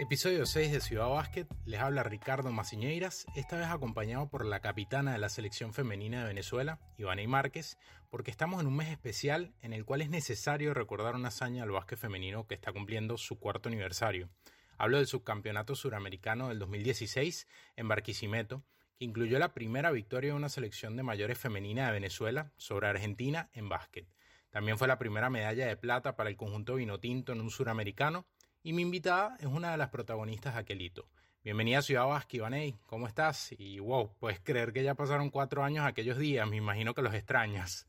Episodio 0.00 0.46
6 0.46 0.70
de 0.70 0.80
Ciudad 0.80 1.08
Básquet, 1.08 1.48
les 1.64 1.80
habla 1.80 2.04
Ricardo 2.04 2.52
Maciñeiras, 2.52 3.26
esta 3.34 3.56
vez 3.56 3.66
acompañado 3.66 4.28
por 4.30 4.44
la 4.44 4.60
capitana 4.60 5.10
de 5.10 5.18
la 5.18 5.28
selección 5.28 5.74
femenina 5.74 6.20
de 6.20 6.28
Venezuela, 6.28 6.78
Ivana 6.98 7.26
Márquez, 7.26 7.78
porque 8.08 8.30
estamos 8.30 8.60
en 8.60 8.68
un 8.68 8.76
mes 8.76 8.90
especial 8.90 9.52
en 9.60 9.72
el 9.72 9.84
cual 9.84 10.02
es 10.02 10.08
necesario 10.08 10.72
recordar 10.72 11.16
una 11.16 11.28
hazaña 11.28 11.64
al 11.64 11.72
básquet 11.72 11.98
femenino 11.98 12.46
que 12.46 12.54
está 12.54 12.72
cumpliendo 12.72 13.18
su 13.18 13.40
cuarto 13.40 13.68
aniversario. 13.68 14.30
Hablo 14.76 14.98
del 14.98 15.08
subcampeonato 15.08 15.74
suramericano 15.74 16.50
del 16.50 16.60
2016 16.60 17.48
en 17.74 17.88
Barquisimeto, 17.88 18.62
que 19.00 19.04
incluyó 19.04 19.40
la 19.40 19.52
primera 19.52 19.90
victoria 19.90 20.30
de 20.30 20.36
una 20.36 20.48
selección 20.48 20.94
de 20.94 21.02
mayores 21.02 21.38
femenina 21.38 21.86
de 21.86 21.94
Venezuela 21.94 22.52
sobre 22.56 22.86
Argentina 22.86 23.50
en 23.52 23.68
básquet. 23.68 24.06
También 24.50 24.78
fue 24.78 24.86
la 24.86 24.98
primera 24.98 25.28
medalla 25.28 25.66
de 25.66 25.76
plata 25.76 26.14
para 26.14 26.30
el 26.30 26.36
conjunto 26.36 26.76
vinotinto 26.76 27.32
en 27.32 27.40
un 27.40 27.50
suramericano 27.50 28.26
y 28.62 28.72
mi 28.72 28.82
invitada 28.82 29.36
es 29.40 29.46
una 29.46 29.70
de 29.70 29.76
las 29.76 29.90
protagonistas 29.90 30.54
de 30.54 30.60
aquel 30.60 30.82
hito. 30.82 31.08
Bienvenida 31.44 31.78
a 31.78 31.82
Ciudad 31.82 32.06
Vasca, 32.06 32.36
Ivaney. 32.36 32.76
¿Cómo 32.86 33.06
estás? 33.06 33.54
Y 33.56 33.78
wow, 33.78 34.10
puedes 34.18 34.40
creer 34.40 34.72
que 34.72 34.82
ya 34.82 34.94
pasaron 34.94 35.30
cuatro 35.30 35.62
años 35.62 35.86
aquellos 35.86 36.18
días. 36.18 36.48
Me 36.48 36.56
imagino 36.56 36.94
que 36.94 37.02
los 37.02 37.14
extrañas. 37.14 37.86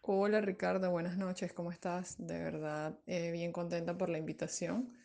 Hola 0.00 0.40
Ricardo, 0.40 0.90
buenas 0.90 1.16
noches. 1.16 1.52
¿Cómo 1.52 1.70
estás? 1.70 2.16
De 2.18 2.38
verdad, 2.38 2.98
eh, 3.06 3.30
bien 3.30 3.52
contenta 3.52 3.96
por 3.96 4.08
la 4.08 4.18
invitación. 4.18 4.96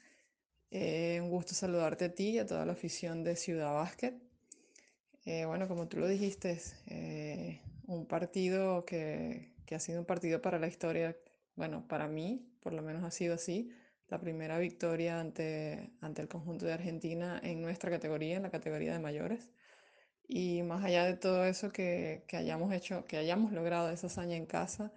Eh, 0.71 1.19
un 1.21 1.29
gusto 1.29 1.53
saludarte 1.53 2.05
a 2.05 2.15
ti 2.15 2.29
y 2.29 2.39
a 2.39 2.45
toda 2.45 2.65
la 2.65 2.71
afición 2.71 3.23
de 3.23 3.35
Ciudad 3.35 3.73
Básquet. 3.73 4.15
Eh, 5.25 5.45
bueno, 5.45 5.67
como 5.67 5.87
tú 5.87 5.97
lo 5.97 6.07
dijiste, 6.07 6.59
un 7.85 8.07
partido 8.07 8.85
que, 8.85 9.53
que 9.65 9.75
ha 9.75 9.79
sido 9.79 9.99
un 9.99 10.05
partido 10.05 10.41
para 10.41 10.57
la 10.57 10.67
historia. 10.67 11.17
Bueno, 11.55 11.85
para 11.87 12.07
mí, 12.07 12.47
por 12.61 12.73
lo 12.73 12.81
menos 12.81 13.03
ha 13.03 13.11
sido 13.11 13.35
así 13.35 13.71
la 14.11 14.19
primera 14.19 14.59
victoria 14.59 15.19
ante, 15.19 15.89
ante 16.01 16.21
el 16.21 16.27
conjunto 16.27 16.65
de 16.65 16.73
Argentina 16.73 17.39
en 17.43 17.61
nuestra 17.61 17.89
categoría, 17.89 18.37
en 18.37 18.43
la 18.43 18.51
categoría 18.51 18.93
de 18.93 18.99
mayores. 18.99 19.49
Y 20.27 20.63
más 20.63 20.83
allá 20.83 21.05
de 21.05 21.15
todo 21.15 21.45
eso 21.45 21.71
que, 21.71 22.23
que 22.27 22.37
hayamos 22.37 22.73
hecho, 22.73 23.05
que 23.05 23.17
hayamos 23.17 23.53
logrado 23.53 23.89
esa 23.89 24.07
hazaña 24.07 24.35
en 24.35 24.45
casa, 24.45 24.91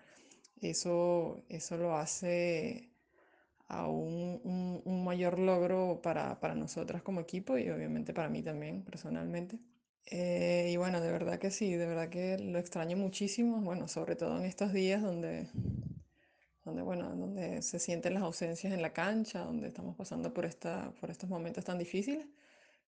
eso, 0.61 1.45
eso 1.49 1.77
lo 1.77 1.97
hace 1.97 2.91
a 3.69 3.89
un, 3.89 4.83
mayor 5.05 5.39
logro 5.39 6.01
para, 6.03 6.41
para, 6.41 6.55
nosotras 6.55 7.03
como 7.03 7.21
equipo 7.21 7.57
y 7.59 7.71
obviamente 7.71 8.13
para 8.13 8.29
mí 8.29 8.43
también 8.43 8.83
personalmente. 8.83 9.59
Eh, 10.07 10.71
y 10.73 10.77
bueno, 10.77 11.01
de 11.01 11.11
verdad 11.11 11.39
que 11.39 11.51
sí, 11.51 11.75
de 11.75 11.87
verdad 11.87 12.09
que 12.11 12.39
lo 12.39 12.59
extraño 12.59 12.97
muchísimo, 12.97 13.61
bueno, 13.61 13.89
sobre 13.89 14.17
todo 14.17 14.39
en 14.39 14.45
estos 14.45 14.73
días 14.73 15.03
donde 15.03 15.49
donde, 16.65 16.83
bueno, 16.83 17.15
donde 17.15 17.63
se 17.63 17.79
sienten 17.79 18.15
las 18.15 18.23
ausencias 18.23 18.73
en 18.73 18.83
la 18.83 18.93
cancha, 18.93 19.41
donde 19.41 19.69
estamos 19.69 19.97
pasando 19.97 20.33
por, 20.33 20.47
esta, 20.47 20.93
por 21.01 21.11
estos 21.11 21.29
momentos 21.29 21.65
tan 21.65 21.79
difíciles, 21.79 22.27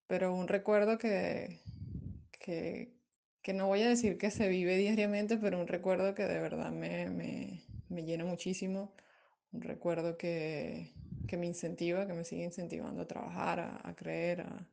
pero 0.07 0.35
un 0.35 0.49
recuerdo 0.49 0.99
que, 0.99 1.61
que, 2.33 2.95
que 3.43 3.53
no 3.53 3.67
voy 3.67 3.83
a 3.83 3.89
decir 3.89 4.19
que 4.19 4.31
se 4.31 4.49
vive 4.49 4.77
diariamente, 4.77 5.37
pero 5.37 5.61
un 5.61 5.67
recuerdo 5.67 6.15
que 6.15 6.25
de 6.25 6.41
verdad 6.41 6.71
me, 6.73 7.11
me, 7.11 7.63
me 7.89 8.05
llena 8.05 8.25
muchísimo, 8.25 8.93
un 9.53 9.63
recuerdo 9.63 10.17
que, 10.17 10.93
que, 11.29 11.37
me 11.37 11.47
incentiva, 11.47 12.07
que 12.07 12.15
me 12.15 12.25
sigue 12.25 12.45
incentivando 12.45 13.03
a 13.03 13.07
trabajar, 13.07 13.61
a, 13.61 13.81
a 13.85 13.95
creer, 13.95 14.43
a, 14.43 14.67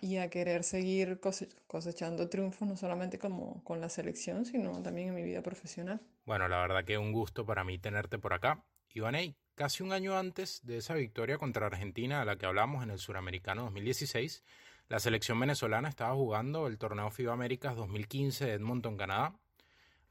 y 0.00 0.18
a 0.18 0.30
querer 0.30 0.64
seguir 0.64 1.20
cosechando 1.66 2.28
triunfos, 2.28 2.68
no 2.68 2.76
solamente 2.76 3.18
como 3.18 3.62
con 3.64 3.80
la 3.80 3.88
selección, 3.88 4.44
sino 4.44 4.82
también 4.82 5.08
en 5.08 5.14
mi 5.14 5.22
vida 5.22 5.42
profesional. 5.42 6.00
Bueno, 6.24 6.48
la 6.48 6.58
verdad 6.58 6.84
que 6.84 6.98
un 6.98 7.12
gusto 7.12 7.44
para 7.44 7.64
mí 7.64 7.78
tenerte 7.78 8.18
por 8.18 8.32
acá. 8.32 8.64
Ivaney, 8.92 9.34
casi 9.56 9.82
un 9.82 9.92
año 9.92 10.16
antes 10.16 10.64
de 10.64 10.78
esa 10.78 10.94
victoria 10.94 11.38
contra 11.38 11.66
Argentina 11.66 12.22
a 12.22 12.24
la 12.24 12.36
que 12.36 12.46
hablamos 12.46 12.82
en 12.84 12.90
el 12.90 12.98
Suramericano 12.98 13.64
2016, 13.64 14.44
la 14.88 15.00
selección 15.00 15.40
venezolana 15.40 15.88
estaba 15.88 16.14
jugando 16.14 16.66
el 16.66 16.78
torneo 16.78 17.10
FIBA 17.10 17.32
Américas 17.32 17.74
2015 17.74 18.46
de 18.46 18.52
Edmonton, 18.52 18.96
Canadá. 18.96 19.34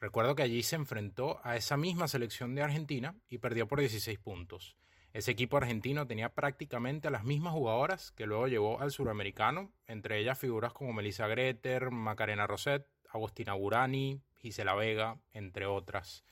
Recuerdo 0.02 0.36
que 0.36 0.44
allí 0.44 0.64
se 0.64 0.76
enfrentó 0.76 1.40
a 1.44 1.56
esa 1.56 1.78
misma 1.78 2.10
selección 2.10 2.56
de 2.56 2.64
Argentina 2.64 3.16
y 3.30 3.38
perdió 3.38 3.68
por 3.68 3.80
16 3.80 4.20
puntos. 4.20 4.76
Ese 5.14 5.30
equipo 5.30 5.58
argentino 5.58 6.08
tenía 6.08 6.30
prácticamente 6.30 7.12
las 7.12 7.24
mismas 7.24 7.54
jugadoras 7.54 8.12
que 8.12 8.26
luego 8.26 8.48
llevó 8.48 8.82
al 8.82 8.90
suramericano, 8.90 9.72
entre 9.86 10.20
ellas 10.20 10.40
figuras 10.40 10.74
como 10.74 10.92
Melissa 10.92 11.28
Greter, 11.28 11.92
Macarena 11.92 12.48
Roset, 12.48 12.88
Agostina 13.12 13.54
Burani, 13.54 14.24
Gisela 14.42 14.74
Vega, 14.74 15.20
entre 15.32 15.68
otras. 15.68 16.24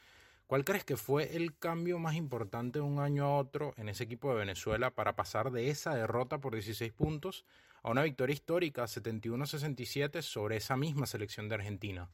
¿Cuál 0.48 0.66
crees 0.66 0.84
que 0.84 0.98
fue 0.98 1.38
el 1.38 1.56
cambio 1.60 2.00
más 2.00 2.16
importante 2.16 2.80
de 2.80 2.86
un 2.86 3.00
año 3.00 3.26
a 3.26 3.38
otro 3.38 3.76
en 3.78 3.88
ese 3.88 4.06
equipo 4.06 4.32
de 4.32 4.40
Venezuela 4.40 4.90
para 4.90 5.16
pasar 5.16 5.52
de 5.52 5.70
esa 5.70 5.94
derrota 5.94 6.40
por 6.40 6.54
16 6.54 6.92
puntos 6.92 7.46
a 7.84 7.92
una 7.92 8.02
victoria 8.02 8.34
histórica 8.34 8.86
71-67 8.86 10.24
sobre 10.24 10.58
esa 10.58 10.76
misma 10.76 11.06
selección 11.06 11.48
de 11.50 11.56
Argentina? 11.56 12.10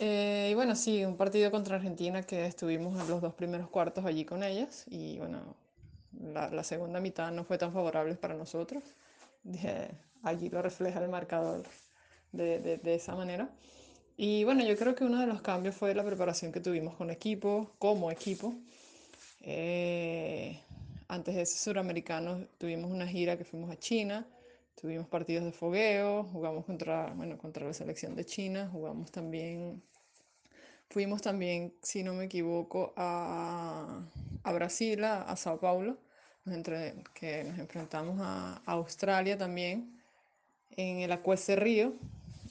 Eh, 0.00 0.48
y 0.50 0.54
bueno, 0.54 0.74
sí, 0.74 1.04
un 1.04 1.16
partido 1.16 1.52
contra 1.52 1.76
Argentina 1.76 2.24
que 2.24 2.44
estuvimos 2.44 3.00
en 3.00 3.08
los 3.08 3.22
dos 3.22 3.34
primeros 3.34 3.70
cuartos 3.70 4.04
allí 4.04 4.24
con 4.24 4.42
ellas 4.42 4.84
y 4.88 5.18
bueno, 5.18 5.56
la, 6.20 6.64
segunda 6.64 7.00
mitad 7.00 7.30
no 7.32 7.44
fue 7.44 7.58
tan 7.58 7.72
favorable 7.72 8.14
para 8.14 8.34
nosotros. 8.34 8.82
allí 10.22 10.48
lo 10.48 10.62
refleja 10.62 11.02
el 11.02 11.08
marcador 11.08 11.64
de, 12.32 12.78
de, 12.78 12.94
esa 12.94 13.14
manera. 13.14 13.50
Y 14.16 14.44
bueno, 14.44 14.64
yo 14.64 14.76
creo 14.76 14.94
que 14.94 15.04
uno 15.04 15.20
de 15.20 15.26
los 15.26 15.42
cambios 15.42 15.74
fue 15.74 15.94
la 15.94 16.04
preparación 16.04 16.52
que 16.52 16.60
tuvimos 16.60 16.94
con 16.94 17.10
equipo, 17.10 17.72
como 17.78 18.10
equipo. 18.10 18.54
Eh, 19.42 20.60
antes 21.08 21.34
de 21.34 21.42
ese 21.42 21.58
suramericano 21.58 22.46
tuvimos 22.58 22.90
una 22.90 23.06
gira 23.06 23.36
que 23.36 23.44
fuimos 23.44 23.70
a 23.70 23.76
China, 23.76 24.26
tuvimos 24.74 25.06
partidos 25.06 25.44
de 25.44 25.52
fogueo, 25.52 26.24
jugamos 26.24 26.64
contra, 26.64 27.12
bueno, 27.14 27.38
contra 27.38 27.66
la 27.66 27.72
selección 27.72 28.16
de 28.16 28.24
China, 28.24 28.68
jugamos 28.72 29.12
también 29.12 29.82
Fuimos 30.90 31.20
también, 31.20 31.74
si 31.82 32.02
no 32.02 32.14
me 32.14 32.24
equivoco, 32.24 32.92
a, 32.96 34.02
a 34.44 34.52
Brasil, 34.52 35.04
a, 35.04 35.36
Sao 35.36 35.58
Paulo, 35.58 35.98
entre, 36.46 36.94
que 37.14 37.44
nos 37.44 37.58
enfrentamos 37.58 38.18
a, 38.20 38.62
Australia 38.66 39.36
también, 39.38 40.00
en 40.76 41.00
el 41.00 41.12
Acuese 41.12 41.56
Río. 41.56 41.94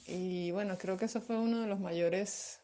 Y 0.06 0.50
bueno, 0.52 0.78
creo 0.78 0.96
que 0.96 1.06
eso 1.06 1.20
fue 1.20 1.38
uno 1.38 1.60
de 1.60 1.66
los 1.66 1.80
mayores, 1.80 2.60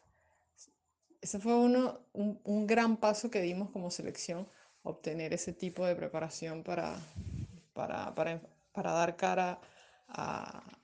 ese 1.21 1.39
fue 1.39 1.55
uno, 1.55 1.99
un, 2.13 2.39
un 2.43 2.67
gran 2.67 2.97
paso 2.97 3.29
que 3.29 3.41
dimos 3.41 3.69
como 3.71 3.91
selección, 3.91 4.47
obtener 4.83 5.33
ese 5.33 5.53
tipo 5.53 5.85
de 5.85 5.95
preparación 5.95 6.63
para, 6.63 6.97
para, 7.73 8.13
para, 8.15 8.41
para 8.71 8.91
dar 8.91 9.15
cara 9.15 9.59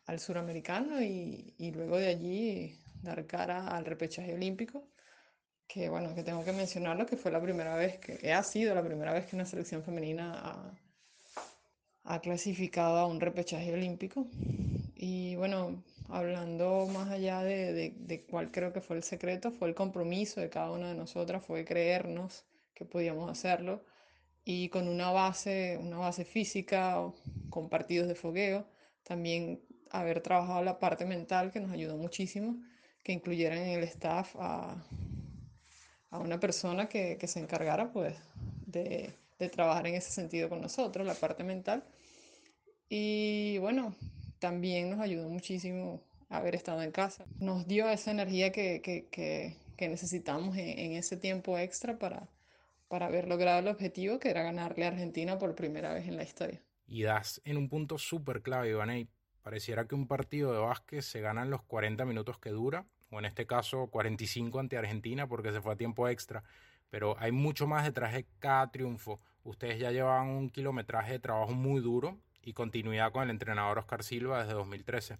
al 0.06 0.20
suramericano 0.20 1.02
y, 1.02 1.54
y 1.58 1.72
luego 1.72 1.98
de 1.98 2.08
allí 2.08 2.80
dar 3.02 3.26
cara 3.28 3.68
al 3.68 3.86
repechaje 3.86 4.34
olímpico, 4.34 4.84
que 5.70 5.88
bueno, 5.88 6.16
que 6.16 6.24
tengo 6.24 6.44
que 6.44 6.52
mencionarlo, 6.52 7.06
que 7.06 7.16
fue 7.16 7.32
la 7.32 7.40
primera 7.40 7.76
vez, 7.76 8.00
que 8.00 8.34
ha 8.34 8.42
sido 8.44 8.74
la 8.74 8.84
primera 8.84 9.14
vez 9.14 9.28
que 9.28 9.36
una 9.36 9.46
selección 9.46 9.84
femenina 9.84 10.34
ha, 10.34 10.74
ha 12.16 12.20
clasificado 12.22 12.98
a 12.98 13.06
un 13.06 13.22
repechaje 13.22 13.72
olímpico. 13.72 14.28
Y 14.96 15.36
bueno, 15.36 15.84
hablando 16.10 16.88
más 16.88 17.10
allá 17.10 17.44
de, 17.44 17.72
de, 17.74 17.94
de, 17.96 18.26
cuál 18.26 18.52
creo 18.52 18.74
que 18.74 18.82
fue 18.82 18.98
el 18.98 19.04
secreto, 19.04 19.52
fue 19.52 19.70
el 19.70 19.76
compromiso 19.76 20.42
de 20.42 20.50
cada 20.50 20.72
una 20.72 20.90
de 20.90 20.96
nosotras, 20.96 21.46
fue 21.46 21.64
creernos 21.66 22.46
que 22.74 22.84
podíamos 22.84 23.30
hacerlo 23.30 23.84
y 24.44 24.70
con 24.70 24.88
una 24.88 25.12
base, 25.12 25.78
una 25.80 26.00
base 26.00 26.26
física, 26.26 26.98
con 27.52 27.70
partidos 27.70 28.08
de 28.08 28.16
fogueo, 28.16 28.66
también 29.04 29.62
haber 29.92 30.22
trabajado 30.22 30.64
la 30.64 30.80
parte 30.80 31.06
mental 31.06 31.52
que 31.52 31.60
nos 31.60 31.72
ayudó 31.72 31.96
muchísimo 31.96 32.56
que 33.04 33.12
incluyeran 33.12 33.60
en 33.60 33.80
el 33.80 33.84
staff 33.84 34.36
a, 34.40 34.84
a 36.12 36.20
una 36.20 36.40
persona 36.40 36.90
que, 36.90 37.18
que, 37.18 37.28
se 37.28 37.40
encargara 37.40 37.92
pues 37.92 38.16
de, 38.66 39.14
de, 39.38 39.50
trabajar 39.50 39.88
en 39.88 39.96
ese 39.96 40.12
sentido 40.12 40.50
con 40.50 40.62
nosotros, 40.62 41.06
la 41.06 41.14
parte 41.14 41.44
mental. 41.44 41.84
Y 42.90 43.58
bueno, 43.60 43.96
también 44.40 44.90
nos 44.90 45.00
ayudó 45.00 45.30
muchísimo 45.30 46.02
haber 46.30 46.56
estado 46.56 46.82
en 46.82 46.92
casa. 46.92 47.26
Nos 47.40 47.68
dio 47.68 47.90
esa 47.90 48.12
energía 48.12 48.52
que, 48.52 48.82
que, 48.82 49.06
que 49.12 49.88
necesitamos 49.88 50.58
en, 50.58 50.94
ese 50.94 51.16
tiempo 51.16 51.58
extra 51.58 51.98
para, 51.98 52.28
para 52.88 53.06
haber 53.06 53.28
logrado 53.28 53.60
el 53.60 53.68
objetivo, 53.68 54.20
que 54.20 54.30
era 54.30 54.44
ganarle 54.44 54.86
a 54.86 54.90
Argentina 54.90 55.38
por 55.38 55.56
primera 55.56 55.94
vez 55.94 56.08
en 56.08 56.18
la 56.18 56.24
historia. 56.24 56.62
Y 56.88 57.04
das 57.04 57.40
en 57.46 57.58
un 57.58 57.70
punto 57.70 57.98
súper 57.98 58.42
clave, 58.42 58.70
Ivaney, 58.70 59.08
Pareciera 59.42 59.88
que 59.88 59.96
un 59.96 60.08
partido 60.08 60.54
de 60.54 60.60
básquet 60.60 61.02
se 61.02 61.22
gana 61.22 61.44
en 61.44 61.50
los 61.50 61.64
40 61.64 62.06
minutos 62.06 62.38
que 62.38 62.50
dura, 62.50 62.86
o 63.12 63.20
en 63.20 63.26
este 63.26 63.46
caso 63.46 63.88
45 63.88 64.60
ante 64.60 64.78
Argentina 64.78 65.28
porque 65.28 65.52
se 65.52 65.62
fue 65.62 65.74
a 65.74 65.78
tiempo 65.78 66.08
extra, 66.08 66.44
pero 66.90 67.16
hay 67.20 67.32
mucho 67.32 67.68
más 67.68 67.84
detrás 67.84 68.14
de 68.14 68.26
cada 68.40 68.72
triunfo. 68.72 69.20
Ustedes 69.44 69.80
ya 69.80 69.92
llevan 69.92 70.28
un 70.28 70.50
kilometraje 70.50 71.14
de 71.14 71.20
trabajo 71.20 71.54
muy 71.54 71.82
duro 71.82 72.18
y 72.42 72.54
continuidad 72.54 73.12
con 73.12 73.24
el 73.24 73.30
entrenador 73.30 73.80
Oscar 73.80 74.04
Silva 74.04 74.40
desde 74.42 74.54
2013. 74.54 75.18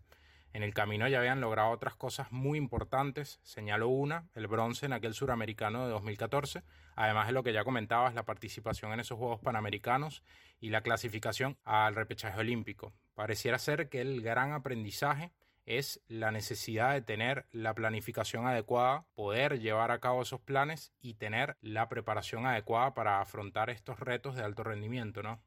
En 0.52 0.64
el 0.64 0.74
camino 0.74 1.08
ya 1.08 1.20
habían 1.20 1.42
logrado 1.42 1.70
otras 1.70 1.96
cosas 1.96 2.32
muy 2.32 2.58
importantes, 2.58 3.40
señalo 3.44 3.88
una, 3.88 4.28
el 4.34 4.48
bronce 4.48 4.88
en 4.88 4.94
aquel 4.94 5.14
suramericano 5.14 5.86
de 5.86 5.92
2014, 5.92 6.64
además 6.96 7.28
de 7.28 7.34
lo 7.34 7.44
que 7.44 7.54
ya 7.54 7.64
comentabas, 7.64 8.16
la 8.16 8.26
participación 8.26 8.92
en 8.92 9.00
esos 9.00 9.20
Juegos 9.20 9.40
Panamericanos 9.42 10.24
y 10.60 10.70
la 10.70 10.82
clasificación 10.82 11.58
al 11.66 11.94
repechaje 11.94 12.40
olímpico. 12.40 12.94
Pareciera 13.14 13.60
ser 13.60 13.90
que 13.90 14.02
el 14.02 14.22
gran 14.22 14.52
aprendizaje 14.52 15.32
es 15.70 16.02
la 16.08 16.32
necesidad 16.32 16.94
de 16.94 17.04
tener 17.04 17.46
la 17.52 17.76
planificación 17.76 18.48
adecuada, 18.48 19.06
poder 19.14 19.60
llevar 19.60 19.92
a 19.92 20.00
cabo 20.00 20.24
esos 20.24 20.42
planes 20.42 20.92
y 21.00 21.14
tener 21.14 21.58
la 21.62 21.88
preparación 21.88 22.48
adecuada 22.48 22.96
para 22.96 23.22
afrontar 23.22 23.70
estos 23.70 24.00
retos 24.00 24.36
de 24.36 24.42
alto 24.42 24.64
rendimiento, 24.64 25.22
¿no? 25.22 25.40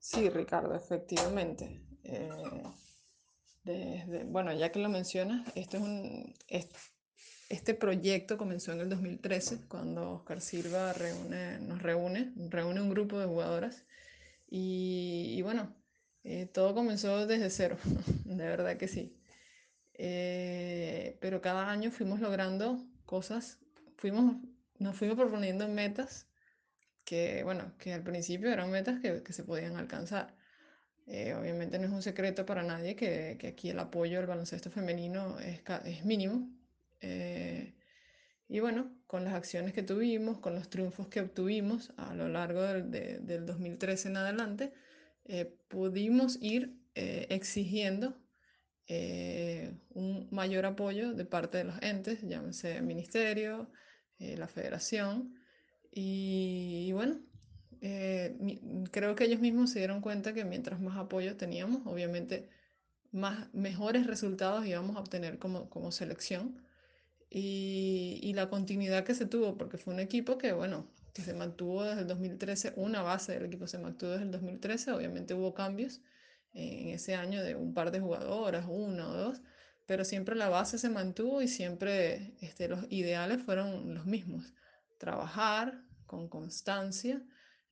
Sí, 0.00 0.28
Ricardo, 0.30 0.74
efectivamente. 0.74 1.80
Eh, 2.02 2.64
bueno, 4.26 4.52
ya 4.52 4.72
que 4.72 4.80
lo 4.80 4.88
mencionas, 4.88 5.46
este 7.48 7.74
proyecto 7.74 8.36
comenzó 8.36 8.72
en 8.72 8.80
el 8.80 8.88
2013, 8.88 9.68
cuando 9.68 10.12
Oscar 10.12 10.40
Silva 10.40 10.92
nos 11.60 11.82
reúne, 11.82 12.32
reúne 12.48 12.80
un 12.80 12.90
grupo 12.90 13.20
de 13.20 13.26
jugadoras 13.26 13.84
y, 14.48 15.40
bueno, 15.42 15.72
eh, 16.24 16.46
todo 16.46 16.74
comenzó 16.74 17.26
desde 17.26 17.50
cero, 17.50 17.76
de 18.24 18.44
verdad 18.44 18.76
que 18.76 18.88
sí. 18.88 19.17
Eh, 19.98 21.18
pero 21.20 21.40
cada 21.40 21.70
año 21.70 21.90
fuimos 21.90 22.20
logrando 22.20 22.86
cosas, 23.04 23.58
fuimos, 23.96 24.36
nos 24.78 24.96
fuimos 24.96 25.16
proponiendo 25.16 25.68
metas 25.68 26.28
que, 27.04 27.42
bueno, 27.42 27.72
que 27.78 27.94
al 27.94 28.02
principio 28.02 28.50
eran 28.50 28.70
metas 28.70 29.00
que, 29.00 29.22
que 29.22 29.32
se 29.32 29.44
podían 29.44 29.76
alcanzar. 29.76 30.36
Eh, 31.10 31.32
obviamente 31.32 31.78
no 31.78 31.86
es 31.86 31.92
un 31.92 32.02
secreto 32.02 32.44
para 32.44 32.62
nadie 32.62 32.94
que, 32.94 33.36
que, 33.38 33.48
aquí 33.48 33.70
el 33.70 33.78
apoyo 33.78 34.18
al 34.18 34.26
baloncesto 34.26 34.70
femenino 34.70 35.38
es, 35.40 35.62
es 35.86 36.04
mínimo. 36.04 36.50
Eh, 37.00 37.74
y 38.46 38.60
bueno, 38.60 38.94
con 39.06 39.24
las 39.24 39.32
acciones 39.32 39.72
que 39.72 39.82
tuvimos, 39.82 40.38
con 40.38 40.54
los 40.54 40.68
triunfos 40.68 41.08
que 41.08 41.20
obtuvimos 41.20 41.94
a 41.96 42.14
lo 42.14 42.28
largo 42.28 42.62
del, 42.62 42.90
del 42.90 43.46
2013 43.46 44.08
en 44.08 44.16
adelante, 44.18 44.72
eh, 45.24 45.56
pudimos 45.68 46.38
ir 46.42 46.76
exigiendo 46.94 48.20
un 48.88 50.28
mayor 50.30 50.64
apoyo 50.64 51.12
de 51.12 51.24
parte 51.24 51.58
de 51.58 51.64
los 51.64 51.82
entes, 51.82 52.22
llámese 52.22 52.80
ministerio, 52.80 53.70
la 54.18 54.48
federación, 54.48 55.34
y, 55.92 56.86
y 56.88 56.92
bueno, 56.92 57.18
eh, 57.80 58.36
creo 58.90 59.14
que 59.14 59.24
ellos 59.24 59.40
mismos 59.40 59.70
se 59.70 59.78
dieron 59.78 60.00
cuenta 60.00 60.32
que 60.32 60.44
mientras 60.44 60.80
más 60.80 60.96
apoyo 60.96 61.36
teníamos, 61.36 61.86
obviamente 61.86 62.48
más 63.12 63.52
mejores 63.54 64.06
resultados 64.06 64.66
íbamos 64.66 64.96
a 64.96 65.00
obtener 65.00 65.38
como, 65.38 65.68
como 65.70 65.92
selección. 65.92 66.62
Y, 67.30 68.20
y, 68.22 68.32
la 68.32 68.48
continuidad 68.48 69.04
que 69.04 69.14
se 69.14 69.26
tuvo, 69.26 69.58
porque 69.58 69.76
fue 69.76 69.92
un 69.92 70.00
equipo 70.00 70.38
que, 70.38 70.52
bueno, 70.52 70.86
que 71.12 71.20
se 71.20 71.34
mantuvo 71.34 71.84
desde 71.84 72.02
el 72.02 72.06
2013, 72.06 72.72
una 72.76 73.02
base 73.02 73.32
del 73.32 73.44
equipo 73.44 73.66
se 73.66 73.78
mantuvo 73.78 74.12
desde 74.12 74.24
el 74.24 74.30
2013, 74.30 74.92
obviamente 74.92 75.34
hubo 75.34 75.52
cambios 75.52 76.00
en 76.58 76.88
ese 76.88 77.14
año 77.14 77.42
de 77.42 77.54
un 77.54 77.72
par 77.72 77.90
de 77.90 78.00
jugadoras, 78.00 78.66
una 78.68 79.08
o 79.08 79.14
dos, 79.14 79.40
pero 79.86 80.04
siempre 80.04 80.34
la 80.34 80.48
base 80.48 80.76
se 80.76 80.90
mantuvo 80.90 81.40
y 81.40 81.48
siempre 81.48 82.34
este, 82.40 82.68
los 82.68 82.84
ideales 82.90 83.42
fueron 83.42 83.94
los 83.94 84.06
mismos, 84.06 84.52
trabajar 84.98 85.82
con 86.06 86.28
constancia, 86.28 87.22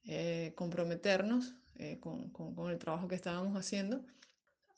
eh, 0.05 0.53
comprometernos 0.55 1.55
eh, 1.77 1.99
con, 2.01 2.31
con, 2.31 2.71
el 2.71 2.79
trabajo 2.79 3.09
que 3.09 3.17
estábamos 3.17 3.57
haciendo, 3.57 4.05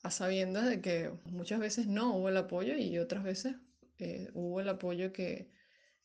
a 0.03 0.11
sabiendas 0.11 0.67
de 0.67 0.81
que 0.81 1.13
muchas 1.27 1.61
veces 1.61 1.87
no 1.87 2.17
hubo 2.17 2.29
el 2.31 2.37
apoyo 2.37 2.75
y 2.77 2.99
otras 2.99 3.23
veces 3.23 3.57
eh, 3.99 4.31
hubo 4.33 4.61
el 4.61 4.69
apoyo 4.69 5.13
que, 5.13 5.51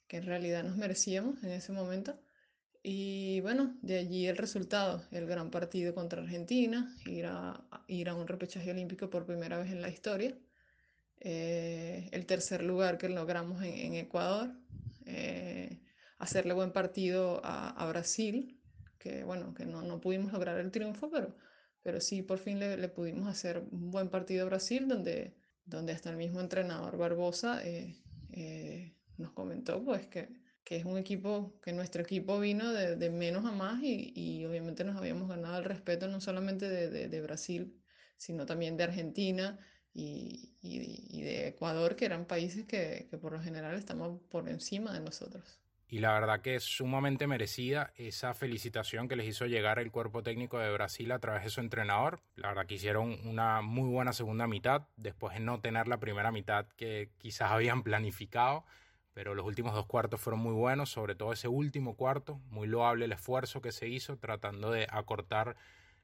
que 0.08 0.18
en 0.18 0.26
realidad 0.26 0.64
nos 0.64 0.78
merecíamos 0.78 1.42
en 1.44 1.52
ese 1.52 1.72
momento. 1.72 2.20
Y 2.84 3.40
bueno, 3.42 3.78
de 3.82 3.98
allí 3.98 4.28
el 4.28 4.38
resultado, 4.38 5.04
el 5.12 5.26
gran 5.26 5.50
partido 5.50 5.96
contra 5.96 6.22
Argentina, 6.22 6.94
ir 7.06 7.26
a, 7.28 7.66
ir 7.88 8.10
a 8.10 8.16
un 8.16 8.28
repechaje 8.28 8.72
olímpico 8.72 9.10
por 9.10 9.26
primera 9.26 9.58
vez 9.58 9.72
en 9.72 9.82
la 9.82 9.90
historia, 9.90 10.38
el 11.22 12.26
tercer 12.26 12.62
lugar 12.62 12.98
que 12.98 13.08
logramos 13.08 13.64
en, 13.64 13.74
en 13.74 13.96
Ecuador, 13.96 14.52
hacerle 16.18 16.54
buen 16.54 16.72
partido 16.72 17.42
a, 17.44 17.70
a 17.70 17.88
Brasil, 17.88 18.60
que 18.98 19.24
bueno, 19.24 19.54
que 19.54 19.66
no, 19.66 19.82
no 19.82 20.00
pudimos 20.00 20.32
lograr 20.32 20.60
el 20.60 20.72
triunfo, 20.72 21.10
pero, 21.12 21.36
pero 21.82 22.00
sí 22.00 22.22
por 22.22 22.40
fin 22.40 22.60
le, 22.60 22.78
le, 22.78 22.88
pudimos 22.88 23.28
hacer 23.28 23.64
un 23.72 23.92
buen 23.92 24.10
partido 24.10 24.44
a 24.44 24.50
Brasil, 24.50 24.88
donde, 24.88 25.36
donde 25.66 25.92
hasta 25.92 26.10
el 26.10 26.16
mismo 26.16 26.40
entrenador 26.40 26.98
Barbosa 26.98 27.62
eh, 27.66 28.02
eh, 28.32 28.96
nos 29.18 29.32
comentó 29.32 29.84
pues 29.84 30.08
que, 30.08 30.30
que, 30.64 30.78
es 30.78 30.86
un 30.86 30.98
equipo, 30.98 31.54
que 31.62 31.74
nuestro 31.74 32.02
equipo 32.02 32.40
vino 32.40 32.72
de, 32.72 32.96
de 32.96 33.10
menos 33.10 33.46
a 33.46 33.52
más 33.52 33.82
y, 33.84 34.14
y, 34.16 34.46
obviamente 34.46 34.84
nos 34.84 34.96
habíamos 34.96 35.30
ganado 35.30 35.58
el 35.58 35.66
respeto 35.66 36.08
no 36.08 36.22
solamente 36.22 36.70
de, 36.70 37.08
de, 37.08 37.22
Brasil, 37.22 37.80
sino 38.18 38.46
también 38.46 38.78
de 38.78 38.84
Argentina 38.84 39.60
y, 39.94 40.56
y, 40.62 41.22
de 41.22 41.48
Ecuador, 41.50 41.96
que 41.96 42.06
eran 42.06 42.26
países 42.26 42.66
que, 42.66 43.08
que 43.10 43.18
por 43.18 43.34
lo 43.34 43.42
general 43.42 43.76
estamos 43.76 44.22
por 44.30 44.50
encima 44.50 44.94
de 44.94 45.02
nosotros 45.02 45.60
y 45.94 46.00
la 46.00 46.12
verdad 46.12 46.42
que 46.42 46.56
es 46.56 46.64
sumamente 46.64 47.28
merecida 47.28 47.94
esa 47.98 48.34
felicitación 48.34 49.08
que 49.08 49.16
les 49.16 49.28
hizo 49.28 49.46
llegar 49.46 49.78
el 49.78 49.92
cuerpo 49.92 50.24
técnico 50.24 50.58
de 50.58 50.72
Brasil 50.72 51.12
a 51.12 51.20
través 51.20 51.44
de 51.44 51.52
su 51.52 51.62
entrenador. 51.62 52.20
La 52.36 52.48
verdad 52.48 52.66
que 52.66 52.74
hicieron 52.74 53.20
una 53.28 53.62
muy 53.62 53.88
buena 53.88 54.12
segunda 54.12 54.48
mitad, 54.48 54.88
después 54.98 55.36
de 55.36 55.42
no 55.42 55.60
tener 55.60 55.88
la 55.88 56.00
primera 56.00 56.32
mitad 56.32 56.66
que 56.78 57.12
quizás 57.20 57.52
habían 57.52 57.84
planificado, 57.84 58.66
pero 59.14 59.36
los 59.36 59.46
últimos 59.46 59.74
dos 59.74 59.86
cuartos 59.86 60.20
fueron 60.20 60.40
muy 60.42 60.54
buenos, 60.54 60.90
sobre 60.90 61.16
todo 61.16 61.34
ese 61.34 61.48
último 61.48 61.96
cuarto, 61.96 62.40
muy 62.50 62.68
loable 62.68 63.06
el 63.06 63.12
esfuerzo 63.12 63.62
que 63.62 63.72
se 63.72 63.88
hizo 63.88 64.18
tratando 64.18 64.72
de 64.72 64.88
acortar 64.90 65.56